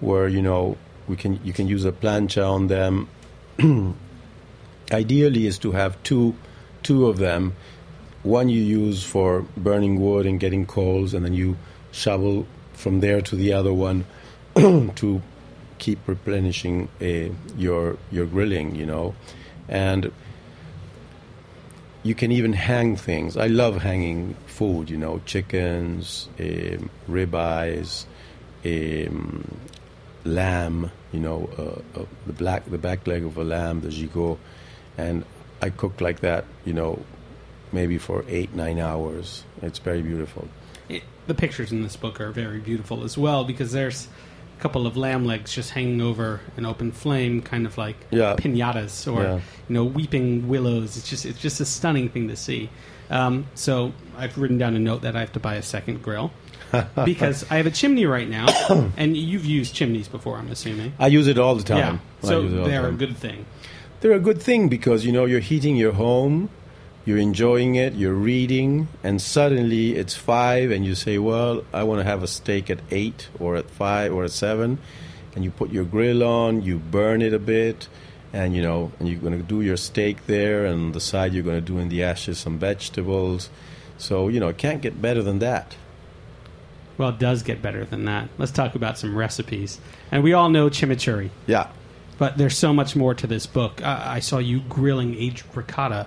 where 0.00 0.28
you 0.28 0.42
know 0.42 0.76
we 1.08 1.16
can 1.16 1.40
you 1.44 1.52
can 1.52 1.66
use 1.66 1.84
a 1.84 1.92
plancha 1.92 2.48
on 2.48 2.68
them. 2.68 3.08
Ideally 4.92 5.46
is 5.46 5.58
to 5.58 5.72
have 5.72 6.00
two 6.04 6.34
two 6.82 7.06
of 7.06 7.18
them 7.18 7.54
one 8.26 8.48
you 8.48 8.60
use 8.60 9.02
for 9.02 9.42
burning 9.56 10.00
wood 10.00 10.26
and 10.26 10.40
getting 10.40 10.66
coals, 10.66 11.14
and 11.14 11.24
then 11.24 11.32
you 11.32 11.56
shovel 11.92 12.46
from 12.74 13.00
there 13.00 13.22
to 13.22 13.36
the 13.36 13.52
other 13.52 13.72
one 13.72 14.04
to 14.54 15.22
keep 15.78 15.98
replenishing 16.06 16.88
uh, 17.00 17.32
your 17.56 17.96
your 18.10 18.26
grilling, 18.26 18.74
you 18.74 18.84
know, 18.84 19.14
and 19.68 20.10
you 22.02 22.14
can 22.14 22.30
even 22.32 22.52
hang 22.52 22.96
things. 22.96 23.36
I 23.36 23.46
love 23.46 23.82
hanging 23.82 24.34
food, 24.46 24.90
you 24.90 24.96
know, 24.96 25.20
chickens, 25.26 26.28
um, 26.38 26.90
ribeyes, 27.08 28.06
um, 28.64 29.58
lamb, 30.24 30.90
you 31.12 31.20
know, 31.20 31.48
uh, 31.58 32.00
uh, 32.00 32.04
the 32.26 32.32
black 32.32 32.64
the 32.66 32.78
back 32.78 33.06
leg 33.06 33.24
of 33.24 33.36
a 33.36 33.44
lamb, 33.44 33.80
the 33.80 33.88
gigot, 33.88 34.38
and 34.98 35.24
I 35.62 35.70
cook 35.70 36.00
like 36.00 36.20
that, 36.20 36.44
you 36.64 36.72
know, 36.72 37.02
maybe 37.72 37.98
for 37.98 38.24
eight, 38.28 38.54
nine 38.54 38.78
hours. 38.78 39.44
It's 39.62 39.78
very 39.78 40.02
beautiful. 40.02 40.48
It, 40.88 41.02
the 41.26 41.34
pictures 41.34 41.72
in 41.72 41.82
this 41.82 41.96
book 41.96 42.20
are 42.20 42.30
very 42.30 42.58
beautiful 42.58 43.04
as 43.04 43.18
well 43.18 43.44
because 43.44 43.72
there's 43.72 44.08
a 44.58 44.62
couple 44.62 44.86
of 44.86 44.96
lamb 44.96 45.24
legs 45.24 45.52
just 45.52 45.70
hanging 45.70 46.00
over 46.00 46.40
an 46.56 46.64
open 46.64 46.92
flame, 46.92 47.42
kind 47.42 47.66
of 47.66 47.76
like 47.76 47.96
yeah. 48.10 48.36
pinatas 48.36 49.12
or 49.12 49.22
yeah. 49.22 49.34
you 49.68 49.74
know 49.74 49.84
weeping 49.84 50.48
willows. 50.48 50.96
It's 50.96 51.08
just 51.08 51.26
it's 51.26 51.40
just 51.40 51.60
a 51.60 51.64
stunning 51.64 52.08
thing 52.08 52.28
to 52.28 52.36
see. 52.36 52.70
Um, 53.10 53.46
so 53.54 53.92
I've 54.16 54.36
written 54.36 54.58
down 54.58 54.74
a 54.74 54.78
note 54.78 55.02
that 55.02 55.16
I 55.16 55.20
have 55.20 55.32
to 55.32 55.40
buy 55.40 55.54
a 55.54 55.62
second 55.62 56.02
grill. 56.02 56.32
because 57.04 57.48
I 57.48 57.58
have 57.58 57.66
a 57.66 57.70
chimney 57.70 58.06
right 58.06 58.28
now, 58.28 58.46
and 58.96 59.16
you've 59.16 59.44
used 59.44 59.72
chimneys 59.72 60.08
before, 60.08 60.36
I'm 60.36 60.50
assuming. 60.50 60.94
I 60.98 61.06
use 61.06 61.28
it 61.28 61.38
all 61.38 61.54
the 61.54 61.62
time. 61.62 61.78
yeah, 62.22 62.28
so 62.28 62.42
all 62.42 62.48
the 62.48 62.64
they're 62.64 62.88
a 62.88 62.92
good 62.92 63.16
thing. 63.16 63.46
They're 64.00 64.12
a 64.12 64.20
good 64.20 64.42
thing 64.42 64.68
because 64.68 65.06
you 65.06 65.12
know 65.12 65.26
you're 65.26 65.40
heating 65.40 65.76
your 65.76 65.92
home, 65.92 66.50
you're 67.06 67.16
enjoying 67.18 67.76
it, 67.76 67.94
you're 67.94 68.12
reading, 68.12 68.88
and 69.02 69.22
suddenly 69.22 69.94
it's 69.96 70.14
five, 70.14 70.70
and 70.70 70.84
you 70.84 70.94
say, 70.94 71.16
"Well, 71.18 71.64
I 71.72 71.82
want 71.84 72.00
to 72.00 72.04
have 72.04 72.22
a 72.22 72.26
steak 72.26 72.68
at 72.68 72.80
eight, 72.90 73.28
or 73.40 73.56
at 73.56 73.70
five, 73.70 74.12
or 74.12 74.24
at 74.24 74.32
seven, 74.32 74.78
and 75.34 75.44
you 75.44 75.50
put 75.50 75.70
your 75.70 75.84
grill 75.84 76.22
on, 76.22 76.62
you 76.62 76.78
burn 76.78 77.22
it 77.22 77.32
a 77.32 77.38
bit, 77.38 77.88
and 78.32 78.54
you 78.54 78.60
know, 78.62 78.92
and 78.98 79.08
you're 79.08 79.20
going 79.20 79.38
to 79.38 79.42
do 79.42 79.62
your 79.62 79.76
steak 79.78 80.26
there, 80.26 80.66
and 80.66 80.86
on 80.86 80.92
the 80.92 81.00
side 81.00 81.32
you're 81.32 81.44
going 81.44 81.56
to 81.64 81.72
do 81.72 81.78
in 81.78 81.88
the 81.88 82.02
ashes 82.02 82.38
some 82.38 82.58
vegetables. 82.58 83.48
So 83.98 84.28
you 84.28 84.40
know, 84.40 84.48
it 84.48 84.58
can't 84.58 84.82
get 84.82 85.00
better 85.00 85.22
than 85.22 85.38
that. 85.38 85.76
Well, 86.98 87.10
it 87.10 87.18
does 87.18 87.42
get 87.42 87.60
better 87.62 87.84
than 87.84 88.06
that. 88.06 88.30
Let's 88.38 88.52
talk 88.52 88.74
about 88.74 88.98
some 88.98 89.14
recipes. 89.16 89.78
And 90.10 90.24
we 90.24 90.32
all 90.32 90.48
know 90.48 90.70
chimichurri, 90.70 91.28
Yeah. 91.46 91.68
but 92.18 92.38
there's 92.38 92.56
so 92.56 92.72
much 92.72 92.96
more 92.96 93.14
to 93.14 93.26
this 93.26 93.44
book. 93.46 93.82
I, 93.84 94.16
I 94.16 94.18
saw 94.20 94.38
you 94.38 94.60
grilling 94.60 95.14
aged 95.14 95.44
ricotta. 95.54 96.06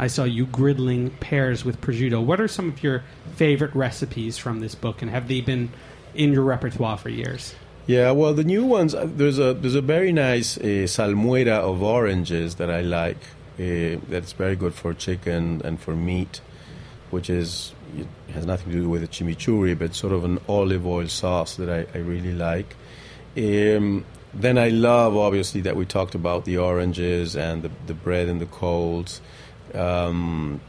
I 0.00 0.06
saw 0.06 0.24
you 0.24 0.46
griddling 0.46 1.10
pears 1.20 1.62
with 1.62 1.80
prosciutto. 1.82 2.24
What 2.24 2.40
are 2.40 2.48
some 2.48 2.68
of 2.70 2.82
your 2.82 3.04
favorite 3.36 3.74
recipes 3.74 4.38
from 4.38 4.60
this 4.60 4.74
book, 4.74 5.02
and 5.02 5.10
have 5.10 5.28
they 5.28 5.42
been 5.42 5.70
in 6.14 6.32
your 6.32 6.42
repertoire 6.42 6.96
for 6.96 7.10
years? 7.10 7.54
Yeah, 7.86 8.10
well, 8.12 8.32
the 8.32 8.44
new 8.44 8.64
ones. 8.64 8.94
uh, 8.94 9.06
There's 9.06 9.38
a 9.38 9.52
there's 9.52 9.74
a 9.74 9.82
very 9.82 10.10
nice 10.10 10.56
uh, 10.56 10.86
salmuera 10.96 11.58
of 11.70 11.82
oranges 11.82 12.54
that 12.54 12.70
I 12.70 12.80
like. 12.80 13.18
Uh, 13.58 14.00
that's 14.08 14.32
very 14.32 14.56
good 14.56 14.72
for 14.72 14.94
chicken 14.94 15.60
and 15.66 15.78
for 15.78 15.94
meat, 15.94 16.40
which 17.10 17.28
is 17.28 17.74
it 17.98 18.06
has 18.32 18.46
nothing 18.46 18.72
to 18.72 18.78
do 18.78 18.88
with 18.88 19.02
the 19.02 19.08
chimichurri, 19.08 19.78
but 19.78 19.94
sort 19.94 20.14
of 20.14 20.24
an 20.24 20.38
olive 20.48 20.86
oil 20.86 21.08
sauce 21.08 21.56
that 21.56 21.68
I, 21.68 21.98
I 21.98 22.00
really 22.00 22.32
like. 22.32 22.74
Um, 23.36 24.06
then 24.32 24.56
I 24.56 24.68
love 24.68 25.14
obviously 25.16 25.60
that 25.62 25.76
we 25.76 25.84
talked 25.84 26.14
about 26.14 26.46
the 26.46 26.56
oranges 26.56 27.36
and 27.36 27.62
the 27.62 27.70
the 27.86 27.94
bread 27.94 28.28
and 28.28 28.40
the 28.40 28.46
coals. 28.46 29.20
Um, 29.74 30.60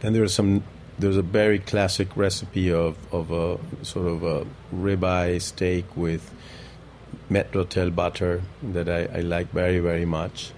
then 0.00 0.12
there's 0.12 0.34
some. 0.34 0.62
There's 0.98 1.16
a 1.16 1.22
very 1.22 1.58
classic 1.60 2.14
recipe 2.14 2.70
of, 2.70 2.94
of 3.10 3.30
a 3.30 3.58
sort 3.82 4.06
of 4.06 4.22
a 4.22 4.46
ribeye 4.74 5.40
steak 5.40 5.86
with 5.96 6.30
maître 7.30 7.52
d'hôtel 7.52 7.94
butter 7.94 8.42
that 8.62 8.86
I, 8.86 9.04
I 9.18 9.20
like 9.20 9.50
very 9.50 9.78
very 9.78 10.04
much. 10.04 10.50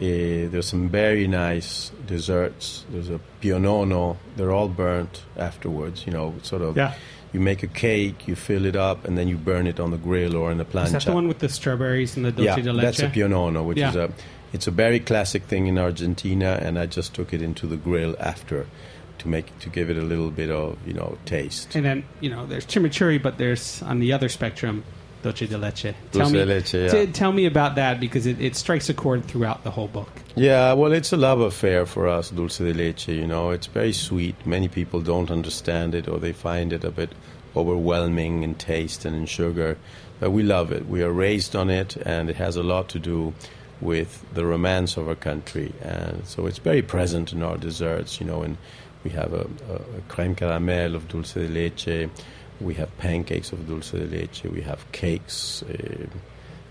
Uh, 0.00 0.50
there's 0.50 0.66
some 0.66 0.88
very 0.88 1.28
nice 1.28 1.92
desserts. 2.06 2.84
There's 2.90 3.08
a 3.08 3.20
pionono. 3.40 4.16
They're 4.36 4.50
all 4.50 4.68
burnt 4.68 5.22
afterwards. 5.36 6.04
You 6.06 6.12
know, 6.12 6.34
sort 6.42 6.62
of. 6.62 6.76
Yeah. 6.76 6.94
You 7.32 7.40
make 7.40 7.64
a 7.64 7.68
cake, 7.68 8.28
you 8.28 8.36
fill 8.36 8.64
it 8.64 8.76
up, 8.76 9.04
and 9.04 9.18
then 9.18 9.26
you 9.26 9.36
burn 9.36 9.66
it 9.66 9.80
on 9.80 9.90
the 9.90 9.96
grill 9.96 10.36
or 10.36 10.52
in 10.52 10.58
the 10.58 10.64
plancha. 10.64 10.84
Is 10.86 10.92
that 10.92 11.04
the 11.06 11.12
one 11.12 11.26
with 11.26 11.40
the 11.40 11.48
strawberries 11.48 12.16
and 12.16 12.24
the 12.24 12.30
dulce 12.30 12.46
yeah, 12.46 12.56
de 12.60 12.72
leche? 12.72 12.84
that's 12.84 13.00
a 13.00 13.08
pionono, 13.08 13.64
which 13.64 13.78
Yeah. 13.78 13.90
is 13.90 13.96
a 13.96 14.10
it's 14.54 14.68
a 14.68 14.70
very 14.70 15.00
classic 15.00 15.42
thing 15.42 15.66
in 15.66 15.76
Argentina, 15.76 16.60
and 16.62 16.78
I 16.78 16.86
just 16.86 17.12
took 17.12 17.34
it 17.34 17.42
into 17.42 17.66
the 17.66 17.76
grill 17.76 18.14
after 18.20 18.66
to 19.18 19.28
make 19.28 19.58
to 19.58 19.68
give 19.68 19.90
it 19.90 19.96
a 19.96 20.02
little 20.02 20.30
bit 20.30 20.48
of 20.48 20.78
you 20.86 20.94
know 20.94 21.18
taste. 21.26 21.74
And 21.74 21.84
then 21.84 22.04
you 22.20 22.30
know, 22.30 22.46
there's 22.46 22.64
chimichurri, 22.64 23.20
but 23.20 23.36
there's 23.36 23.82
on 23.82 23.98
the 23.98 24.12
other 24.12 24.28
spectrum, 24.28 24.84
dulce 25.24 25.48
de 25.48 25.58
leche. 25.58 25.92
Dulce 26.12 26.30
me, 26.30 26.38
de 26.38 26.46
leche, 26.46 26.74
yeah. 26.74 26.88
t- 26.88 27.06
tell 27.08 27.32
me 27.32 27.46
about 27.46 27.74
that 27.74 27.98
because 27.98 28.26
it, 28.26 28.40
it 28.40 28.54
strikes 28.54 28.88
a 28.88 28.94
chord 28.94 29.24
throughout 29.24 29.64
the 29.64 29.72
whole 29.72 29.88
book. 29.88 30.08
Yeah, 30.36 30.72
well, 30.74 30.92
it's 30.92 31.12
a 31.12 31.16
love 31.16 31.40
affair 31.40 31.84
for 31.84 32.06
us, 32.06 32.30
dulce 32.30 32.58
de 32.58 32.72
leche. 32.72 33.08
You 33.08 33.26
know, 33.26 33.50
it's 33.50 33.66
very 33.66 33.92
sweet. 33.92 34.46
Many 34.46 34.68
people 34.68 35.00
don't 35.00 35.32
understand 35.32 35.96
it, 35.96 36.06
or 36.06 36.20
they 36.20 36.32
find 36.32 36.72
it 36.72 36.84
a 36.84 36.92
bit 36.92 37.10
overwhelming 37.56 38.44
in 38.44 38.54
taste 38.54 39.04
and 39.04 39.16
in 39.16 39.26
sugar. 39.26 39.78
But 40.20 40.30
we 40.30 40.44
love 40.44 40.70
it. 40.70 40.86
We 40.86 41.02
are 41.02 41.10
raised 41.10 41.56
on 41.56 41.70
it, 41.70 41.96
and 41.96 42.30
it 42.30 42.36
has 42.36 42.54
a 42.54 42.62
lot 42.62 42.88
to 42.90 43.00
do 43.00 43.34
with 43.84 44.24
the 44.34 44.44
romance 44.44 44.96
of 44.96 45.08
our 45.08 45.14
country. 45.14 45.72
And 45.82 46.26
so 46.26 46.46
it's 46.46 46.58
very 46.58 46.82
present 46.82 47.32
in 47.32 47.42
our 47.42 47.56
desserts. 47.56 48.18
You 48.18 48.26
know, 48.26 48.42
and 48.42 48.56
we 49.04 49.10
have 49.10 49.32
a, 49.32 49.46
a, 49.70 49.74
a 49.98 50.00
creme 50.08 50.34
caramel 50.34 50.96
of 50.96 51.06
dulce 51.08 51.34
de 51.34 51.46
leche. 51.46 52.08
We 52.60 52.74
have 52.74 52.96
pancakes 52.98 53.52
of 53.52 53.68
dulce 53.68 53.92
de 53.92 54.06
leche. 54.06 54.44
We 54.44 54.62
have 54.62 54.90
cakes. 54.92 55.62
Uh, 55.62 56.06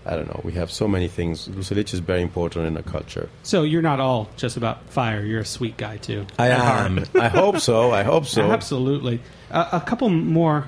I 0.06 0.16
don't 0.16 0.26
know. 0.26 0.40
We 0.44 0.52
have 0.52 0.70
so 0.70 0.86
many 0.86 1.08
things. 1.08 1.46
Dulce 1.46 1.68
de 1.70 1.76
leche 1.76 1.94
is 1.94 2.00
very 2.00 2.20
important 2.20 2.66
in 2.66 2.76
our 2.76 2.82
culture. 2.82 3.28
So 3.42 3.62
you're 3.62 3.82
not 3.82 4.00
all 4.00 4.28
just 4.36 4.56
about 4.56 4.90
fire. 4.90 5.24
You're 5.24 5.40
a 5.40 5.46
sweet 5.46 5.76
guy 5.76 5.96
too. 5.98 6.26
I 6.38 6.48
am. 6.48 7.04
I 7.14 7.28
hope 7.28 7.58
so. 7.60 7.92
I 7.92 8.02
hope 8.02 8.26
so. 8.36 8.50
Absolutely. 8.50 9.20
Uh, 9.50 9.68
a 9.72 9.80
couple 9.80 10.08
more 10.10 10.66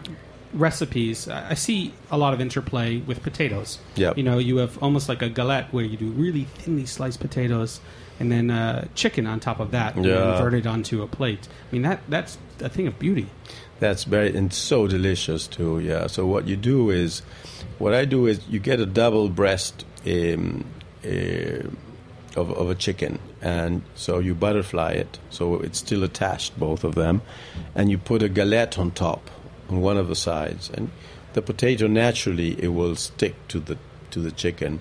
recipes. 0.57 1.29
I 1.29 1.55
see 1.55 1.92
a 2.11 2.19
lot 2.19 2.35
of 2.35 2.40
interplay 2.40 2.99
with 2.99 3.23
potatoes. 3.23 3.79
Yep. 3.97 4.16
You 4.16 4.23
know, 4.25 4.38
you 4.38 4.57
have 4.59 4.83
almost 4.83 5.09
like 5.09 5.23
a 5.23 5.29
galette 5.29 5.73
where 5.73 5.85
you 5.85 5.97
do 5.97 6.07
really 6.11 6.45
thinly 6.45 6.87
sliced 6.87 7.21
potatoes 7.21 7.81
and 8.19 8.33
then 8.33 8.51
uh, 8.51 8.87
chicken 8.95 9.27
on 9.27 9.40
top 9.40 9.61
of 9.61 9.71
that 9.73 9.95
and 9.97 10.05
Yeah. 10.05 10.33
invert 10.33 10.55
it 10.55 10.66
onto 10.66 11.03
a 11.03 11.07
plate. 11.07 11.47
I 11.71 11.73
mean, 11.73 11.83
that 11.83 12.01
that's 12.09 12.38
a 12.61 12.69
thing 12.69 12.87
of 12.87 12.99
beauty. 12.99 13.27
That's 13.79 14.05
very 14.05 14.35
and 14.35 14.53
so 14.53 14.87
delicious 14.87 15.47
too. 15.47 15.81
Yeah. 15.81 16.07
So 16.07 16.27
what 16.27 16.47
you 16.49 16.57
do 16.57 16.88
is, 16.90 17.21
what 17.79 17.92
I 17.92 18.07
do 18.07 18.27
is 18.27 18.40
you 18.49 18.59
get 18.59 18.81
a 18.81 18.87
double 18.87 19.29
breast 19.29 19.85
um, 20.07 20.64
uh, 21.05 21.69
of 22.40 22.51
of 22.51 22.71
a 22.71 22.75
chicken, 22.75 23.19
and 23.42 23.83
so 23.95 24.19
you 24.19 24.35
butterfly 24.35 24.92
it, 24.92 25.19
so 25.31 25.57
it's 25.61 25.79
still 25.79 26.03
attached, 26.05 26.59
both 26.59 26.85
of 26.85 26.95
them, 26.95 27.21
and 27.75 27.90
you 27.90 27.99
put 27.99 28.23
a 28.23 28.29
galette 28.31 28.79
on 28.79 28.90
top, 28.92 29.31
on 29.68 29.81
one 29.81 29.96
of 29.96 30.09
the 30.09 30.14
sides, 30.14 30.70
and 30.70 30.90
the 31.33 31.42
potato 31.42 31.87
naturally 31.87 32.61
it 32.62 32.68
will 32.68 32.96
stick 32.96 33.35
to 33.48 33.61
the 33.61 33.76
to 34.11 34.20
the 34.20 34.31
chicken, 34.31 34.81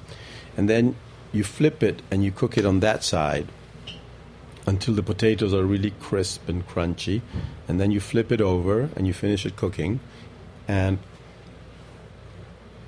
and 0.56 0.70
then 0.70 0.96
you 1.34 1.44
flip 1.44 1.84
it 1.84 2.02
and 2.10 2.24
you 2.24 2.32
cook 2.32 2.58
it 2.58 2.66
on 2.66 2.80
that 2.80 3.04
side 3.04 3.48
until 4.68 4.94
the 4.94 5.04
potatoes 5.04 5.54
are 5.54 5.64
really 5.64 5.92
crisp 6.00 6.50
and 6.50 6.68
crunchy, 6.68 7.22
and 7.68 7.80
then 7.80 7.92
you 7.92 8.00
flip 8.00 8.32
it 8.32 8.42
over 8.42 8.90
and 8.96 9.06
you 9.06 9.14
finish 9.14 9.46
it 9.46 9.56
cooking, 9.56 10.00
and 10.68 10.98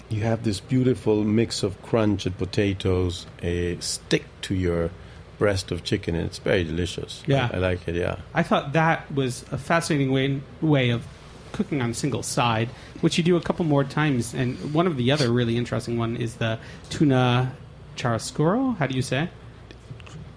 you 0.10 0.21
have 0.21 0.43
this 0.43 0.60
beautiful 0.60 1.23
mix 1.23 1.63
of 1.63 1.81
crunch 1.81 2.25
and 2.25 2.38
potatoes 2.38 3.27
uh, 3.43 3.79
stick 3.79 4.23
to 4.41 4.55
your 4.55 4.89
breast 5.38 5.71
of 5.71 5.83
chicken, 5.83 6.15
and 6.15 6.25
it's 6.25 6.39
very 6.39 6.63
delicious. 6.63 7.21
Yeah. 7.27 7.49
I, 7.51 7.57
I 7.57 7.60
like 7.60 7.88
it. 7.88 7.95
Yeah, 7.95 8.17
I 8.33 8.41
thought 8.41 8.73
that 8.73 9.12
was 9.13 9.45
a 9.51 9.57
fascinating 9.57 10.12
way 10.12 10.41
way 10.62 10.89
of 10.89 11.05
cooking 11.51 11.81
on 11.81 11.91
a 11.91 11.93
single 11.93 12.23
side, 12.23 12.69
which 13.01 13.17
you 13.17 13.23
do 13.23 13.36
a 13.36 13.41
couple 13.41 13.65
more 13.65 13.83
times. 13.83 14.33
And 14.33 14.73
one 14.73 14.88
of 14.88 14.97
the 14.97 15.12
other 15.12 15.31
really 15.31 15.57
interesting 15.57 15.97
one 15.97 16.15
is 16.17 16.36
the 16.36 16.60
tuna 16.89 17.51
charascuro. 17.95 18.77
How 18.77 18.88
do 18.88 18.95
you 18.95 19.01
say? 19.01 19.29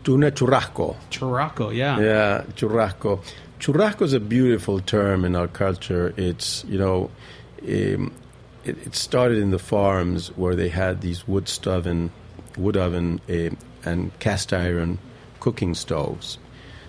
tuna 0.05 0.31
churrasco. 0.31 0.97
Churrasco, 1.11 1.75
yeah. 1.75 1.99
Yeah, 1.99 2.45
churrasco. 2.55 3.23
Churrasco 3.59 4.03
is 4.03 4.13
a 4.13 4.21
beautiful 4.21 4.81
term 4.81 5.25
in 5.25 5.37
our 5.37 5.49
culture. 5.49 6.15
It's 6.17 6.65
you 6.65 6.79
know, 6.79 7.11
um, 7.63 8.13
it, 8.65 8.87
it 8.87 8.95
started 8.95 9.39
in 9.39 9.51
the 9.51 9.59
farms 9.59 10.29
where 10.37 10.55
they 10.55 10.69
had 10.69 11.01
these 11.01 11.29
wood 11.29 11.51
oven, 11.67 12.11
wood 12.57 12.77
oven, 12.77 13.21
uh, 13.29 13.51
and 13.85 14.19
cast 14.19 14.53
iron 14.53 14.99
cooking 15.41 15.75
stoves. 15.75 16.39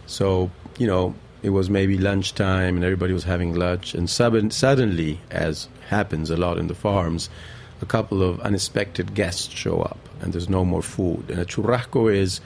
So 0.05 0.49
you 0.77 0.87
know, 0.87 1.13
it 1.43 1.49
was 1.49 1.69
maybe 1.69 1.97
lunchtime 1.97 2.75
and 2.75 2.83
everybody 2.83 3.13
was 3.13 3.23
having 3.23 3.55
lunch, 3.55 3.93
and 3.93 4.09
sudden, 4.09 4.51
suddenly, 4.51 5.19
as 5.29 5.67
happens 5.89 6.29
a 6.29 6.37
lot 6.37 6.57
in 6.57 6.67
the 6.67 6.75
farms, 6.75 7.29
a 7.81 7.85
couple 7.85 8.21
of 8.21 8.39
unexpected 8.41 9.13
guests 9.13 9.53
show 9.53 9.81
up, 9.81 9.97
and 10.21 10.33
there's 10.33 10.49
no 10.49 10.63
more 10.63 10.81
food. 10.81 11.29
And 11.29 11.39
a 11.39 11.45
churrasco 11.45 12.13
is 12.13 12.41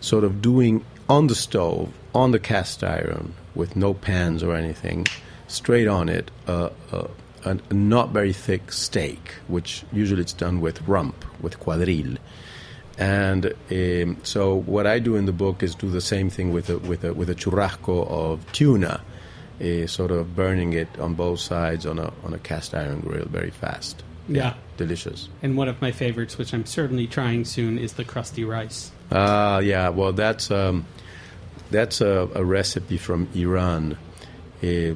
sort 0.00 0.24
of 0.24 0.42
doing 0.42 0.84
on 1.08 1.28
the 1.28 1.34
stove, 1.34 1.92
on 2.14 2.32
the 2.32 2.38
cast 2.38 2.84
iron, 2.84 3.34
with 3.54 3.74
no 3.76 3.94
pans 3.94 4.42
or 4.42 4.54
anything, 4.54 5.06
straight 5.48 5.88
on 5.88 6.08
it, 6.08 6.30
uh, 6.46 6.70
uh, 6.92 7.08
a, 7.44 7.58
not 7.72 8.10
very 8.10 8.32
thick 8.32 8.72
steak, 8.72 9.34
which 9.48 9.84
usually 9.92 10.20
it's 10.20 10.32
done 10.32 10.60
with 10.60 10.86
rump, 10.86 11.24
with 11.40 11.58
quadril. 11.58 12.16
And 12.98 13.52
um, 13.70 14.16
so 14.22 14.54
what 14.54 14.86
I 14.86 14.98
do 14.98 15.16
in 15.16 15.26
the 15.26 15.32
book 15.32 15.62
is 15.62 15.74
do 15.74 15.90
the 15.90 16.00
same 16.00 16.30
thing 16.30 16.52
with 16.52 16.70
a, 16.70 16.78
with 16.78 17.04
a, 17.04 17.12
with 17.12 17.28
a 17.28 17.34
churrasco 17.34 18.08
of 18.08 18.50
tuna, 18.52 19.02
uh, 19.60 19.86
sort 19.86 20.10
of 20.10 20.34
burning 20.34 20.72
it 20.72 20.88
on 20.98 21.14
both 21.14 21.40
sides 21.40 21.84
on 21.84 21.98
a, 21.98 22.12
on 22.24 22.32
a 22.32 22.38
cast 22.38 22.74
iron 22.74 23.00
grill 23.00 23.26
very 23.26 23.50
fast. 23.50 24.02
Yeah. 24.28 24.54
Delicious. 24.76 25.28
And 25.42 25.56
one 25.56 25.68
of 25.68 25.80
my 25.80 25.92
favorites, 25.92 26.36
which 26.36 26.52
I'm 26.52 26.66
certainly 26.66 27.06
trying 27.06 27.44
soon, 27.44 27.78
is 27.78 27.94
the 27.94 28.04
crusty 28.04 28.44
rice. 28.44 28.90
Ah, 29.12 29.58
yeah. 29.58 29.88
Well, 29.90 30.12
that's 30.12 30.50
um, 30.50 30.84
that's 31.70 32.00
a, 32.00 32.28
a 32.34 32.44
recipe 32.44 32.96
from 32.96 33.28
Iran. 33.34 33.96
Uh, 34.62 34.94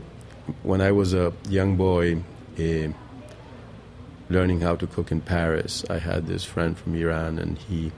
when 0.63 0.81
I 0.81 0.93
was 0.93 1.15
a 1.15 1.33
young 1.49 1.77
boy, 1.77 2.23
uh, 2.59 2.89
learning 4.31 4.61
how 4.61 4.77
to 4.77 4.87
cook 4.87 5.11
in 5.11 5.21
Paris, 5.21 5.85
I 5.91 5.99
had 5.99 6.27
this 6.27 6.45
friend 6.45 6.79
from 6.79 6.95
Iran, 6.95 7.39
and 7.39 7.59
he 7.59 7.93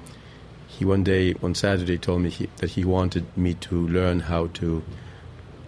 he 0.66 0.86
one 0.86 1.04
day, 1.04 1.32
one 1.34 1.54
Saturday, 1.54 1.98
told 1.98 2.22
me 2.22 2.30
he, 2.30 2.48
that 2.56 2.70
he 2.70 2.84
wanted 2.84 3.36
me 3.36 3.52
to 3.54 3.86
learn 3.88 4.20
how 4.20 4.46
to 4.54 4.82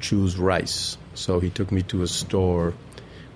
choose 0.01 0.39
rice. 0.39 0.97
So 1.13 1.41
he 1.41 1.51
took 1.51 1.71
me 1.71 1.83
to 1.85 2.03
a 2.03 2.07
store 2.07 2.73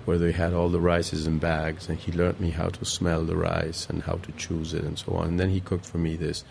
where 0.06 0.16
they 0.16 0.32
had 0.32 0.54
all 0.54 0.70
the 0.70 0.80
rices 0.80 1.26
in 1.26 1.38
bags, 1.38 1.88
and 1.88 1.98
he 1.98 2.10
learned 2.10 2.40
me 2.40 2.50
how 2.50 2.70
to 2.70 2.84
smell 2.86 3.24
the 3.24 3.36
rice 3.36 3.86
and 3.90 4.02
how 4.02 4.14
to 4.14 4.32
choose 4.32 4.72
it 4.72 4.82
and 4.82 4.98
so 4.98 5.12
on. 5.12 5.28
And 5.28 5.40
then 5.40 5.50
he 5.50 5.60
cooked 5.60 5.84
for 5.84 5.98
me 5.98 6.16
this 6.16 6.44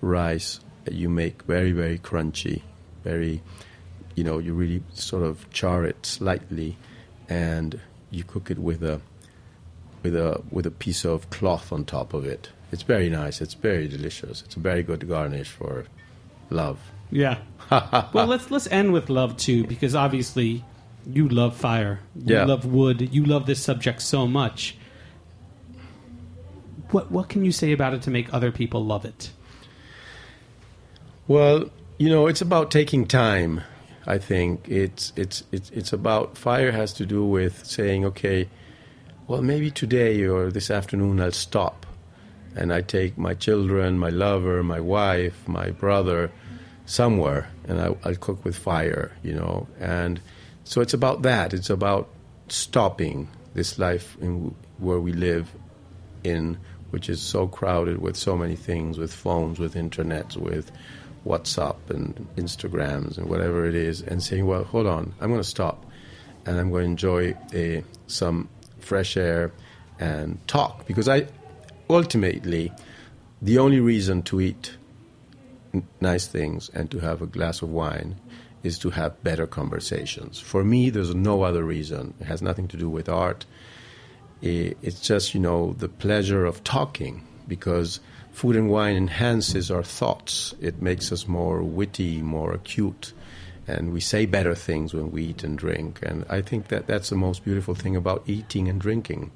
rice 0.00 0.58
that 0.84 0.94
you 0.94 1.08
make 1.08 1.42
very, 1.44 1.70
very 1.70 1.98
crunchy, 1.98 2.62
very, 3.04 3.42
you 4.16 4.24
know, 4.24 4.38
you 4.38 4.52
really 4.54 4.82
sort 4.94 5.22
of 5.22 5.48
char 5.50 5.84
it 5.84 6.04
slightly, 6.04 6.76
and 7.28 7.80
you 8.10 8.24
cook 8.24 8.50
it 8.50 8.58
with 8.58 8.82
a 8.82 9.00
with 10.02 10.14
a 10.16 10.42
with 10.50 10.66
a 10.66 10.70
piece 10.70 11.04
of 11.04 11.28
cloth 11.30 11.72
on 11.72 11.84
top 11.84 12.14
of 12.14 12.24
it. 12.24 12.50
It's 12.72 12.82
very 12.82 13.08
nice. 13.08 13.40
It's 13.40 13.54
very 13.54 13.88
delicious. 13.88 14.42
It's 14.42 14.56
a 14.56 14.60
very 14.60 14.82
good 14.82 15.08
garnish 15.08 15.50
for 15.50 15.84
love. 16.50 16.78
Yeah. 17.10 17.38
well, 17.70 18.26
let's 18.26 18.50
let's 18.50 18.66
end 18.68 18.92
with 18.92 19.08
love 19.08 19.36
too, 19.36 19.64
because 19.66 19.94
obviously 19.94 20.64
you 21.06 21.28
love 21.28 21.56
fire. 21.56 22.00
You 22.16 22.36
Yeah. 22.36 22.44
love 22.44 22.64
wood. 22.66 23.14
You 23.14 23.24
love 23.24 23.46
this 23.46 23.62
subject 23.62 24.02
so 24.02 24.26
much. 24.26 24.76
What 26.90 27.10
what 27.10 27.28
can 27.28 27.44
you 27.44 27.52
say 27.52 27.72
about 27.72 27.94
it 27.94 28.02
to 28.02 28.10
make 28.10 28.32
other 28.32 28.50
people 28.52 28.84
love 28.84 29.04
it? 29.04 29.30
Well, 31.28 31.70
you 31.98 32.08
know, 32.08 32.26
it's 32.26 32.40
about 32.40 32.70
taking 32.70 33.06
time. 33.06 33.62
I 34.06 34.18
think 34.18 34.68
it's 34.68 35.12
it's 35.16 35.42
it's 35.50 35.70
it's 35.70 35.92
about 35.92 36.38
fire 36.38 36.70
has 36.72 36.92
to 36.94 37.06
do 37.06 37.24
with 37.24 37.64
saying, 37.66 38.04
okay, 38.04 38.48
well, 39.26 39.42
maybe 39.42 39.70
today 39.70 40.22
or 40.24 40.50
this 40.50 40.70
afternoon 40.70 41.20
I'll 41.20 41.32
stop, 41.32 41.86
and 42.54 42.72
I 42.72 42.80
take 42.80 43.18
my 43.18 43.34
children, 43.34 43.98
my 43.98 44.10
lover, 44.10 44.62
my 44.62 44.80
wife, 44.80 45.46
my 45.48 45.70
brother, 45.70 46.30
somewhere, 46.86 47.50
and 47.66 47.80
I, 47.80 47.96
I'll 48.04 48.14
cook 48.14 48.44
with 48.44 48.56
fire. 48.56 49.12
You 49.22 49.34
know, 49.34 49.66
and 49.80 50.20
so 50.64 50.80
it's 50.80 50.94
about 50.94 51.22
that. 51.22 51.52
It's 51.52 51.70
about 51.70 52.08
stopping 52.48 53.28
this 53.54 53.78
life 53.78 54.16
in 54.20 54.54
where 54.78 55.00
we 55.00 55.12
live 55.12 55.50
in, 56.22 56.58
which 56.90 57.08
is 57.08 57.20
so 57.20 57.48
crowded 57.48 58.00
with 58.00 58.16
so 58.16 58.36
many 58.36 58.56
things, 58.56 58.98
with 58.98 59.12
phones, 59.12 59.58
with 59.58 59.74
internets, 59.74 60.36
with 60.36 60.70
WhatsApp 61.26 61.90
and 61.90 62.28
Instagrams 62.36 63.18
and 63.18 63.28
whatever 63.28 63.66
it 63.66 63.74
is, 63.74 64.02
and 64.02 64.22
saying, 64.22 64.46
well, 64.46 64.62
hold 64.62 64.86
on, 64.86 65.12
I'm 65.20 65.30
going 65.30 65.42
to 65.42 65.48
stop 65.48 65.84
and 66.46 66.58
I'm 66.58 66.70
going 66.70 66.84
to 66.84 66.90
enjoy 66.90 67.34
a, 67.52 67.82
some 68.06 68.48
fresh 68.86 69.16
air 69.16 69.52
and 69.98 70.38
talk 70.46 70.86
because 70.86 71.08
I 71.08 71.26
ultimately 71.90 72.72
the 73.42 73.58
only 73.58 73.80
reason 73.80 74.22
to 74.22 74.40
eat 74.40 74.76
nice 76.00 76.26
things 76.26 76.70
and 76.70 76.90
to 76.90 76.98
have 77.00 77.20
a 77.20 77.26
glass 77.26 77.62
of 77.62 77.68
wine 77.70 78.16
is 78.62 78.78
to 78.78 78.90
have 78.90 79.22
better 79.22 79.46
conversations. 79.46 80.40
For 80.40 80.64
me, 80.64 80.90
there's 80.90 81.14
no 81.14 81.42
other 81.42 81.64
reason. 81.64 82.14
It 82.20 82.24
has 82.24 82.42
nothing 82.42 82.68
to 82.68 82.76
do 82.76 82.88
with 82.88 83.08
art. 83.08 83.44
It's 84.42 85.00
just, 85.00 85.34
you 85.34 85.40
know, 85.40 85.74
the 85.78 85.88
pleasure 85.88 86.44
of 86.44 86.64
talking 86.64 87.26
because 87.46 88.00
food 88.32 88.56
and 88.56 88.68
wine 88.70 88.96
enhances 88.96 89.70
our 89.70 89.82
thoughts. 89.82 90.54
It 90.60 90.82
makes 90.82 91.12
us 91.12 91.28
more 91.28 91.62
witty, 91.62 92.22
more 92.22 92.52
acute, 92.52 93.12
and 93.66 93.92
we 93.92 94.00
say 94.00 94.26
better 94.26 94.54
things 94.54 94.94
when 94.94 95.10
we 95.10 95.24
eat 95.24 95.44
and 95.44 95.58
drink. 95.58 96.00
And 96.02 96.24
I 96.28 96.40
think 96.40 96.68
that 96.68 96.86
that's 96.86 97.08
the 97.10 97.16
most 97.16 97.44
beautiful 97.44 97.74
thing 97.74 97.96
about 97.96 98.22
eating 98.26 98.68
and 98.68 98.80
drinking. 98.80 99.30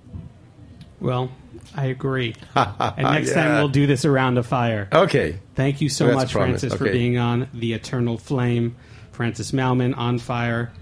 Well, 1.00 1.32
I 1.74 1.86
agree. 1.86 2.34
and 2.54 2.98
next 2.98 3.32
time 3.32 3.56
we'll 3.56 3.68
do 3.68 3.86
this 3.86 4.04
around 4.04 4.38
a 4.38 4.42
fire. 4.42 4.88
Okay. 4.92 5.38
Thank 5.54 5.80
you 5.80 5.88
so 5.88 6.06
That's 6.06 6.16
much. 6.16 6.32
Francis, 6.32 6.74
for 6.74 6.84
being 6.84 7.18
on 7.18 7.48
The 7.54 7.72
Eternal 7.72 8.18
Flame. 8.18 8.76
Francis 9.20 9.52
Mallmann, 9.52 9.94
On 9.98 10.18
Fire, 10.18 10.72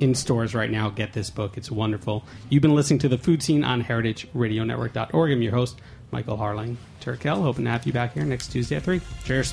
in 0.00 0.14
stores 0.14 0.54
right 0.54 0.70
now. 0.70 0.88
Get 0.88 1.12
this 1.12 1.28
book. 1.28 1.58
It's 1.58 1.70
wonderful. 1.70 2.24
You've 2.48 2.62
been 2.62 2.74
listening 2.74 2.98
to 3.00 3.08
The 3.08 3.18
Food 3.18 3.42
Seen 3.42 3.62
on 3.62 3.84
heritageradionetwork.org. 3.84 5.32
I'm 5.32 5.42
your 5.42 5.52
host, 5.52 5.80
Michael 6.10 6.38
Harlan 6.38 6.78
Turkell. 7.02 7.42
Hoping 7.42 7.66
to 7.66 7.70
have 7.70 7.84
you 7.86 7.92
back 7.92 8.14
here 8.14 8.24
next 8.24 8.48
Tuesday 8.48 8.76
at 8.76 8.84
3. 8.84 9.02
Cheers. 9.24 9.52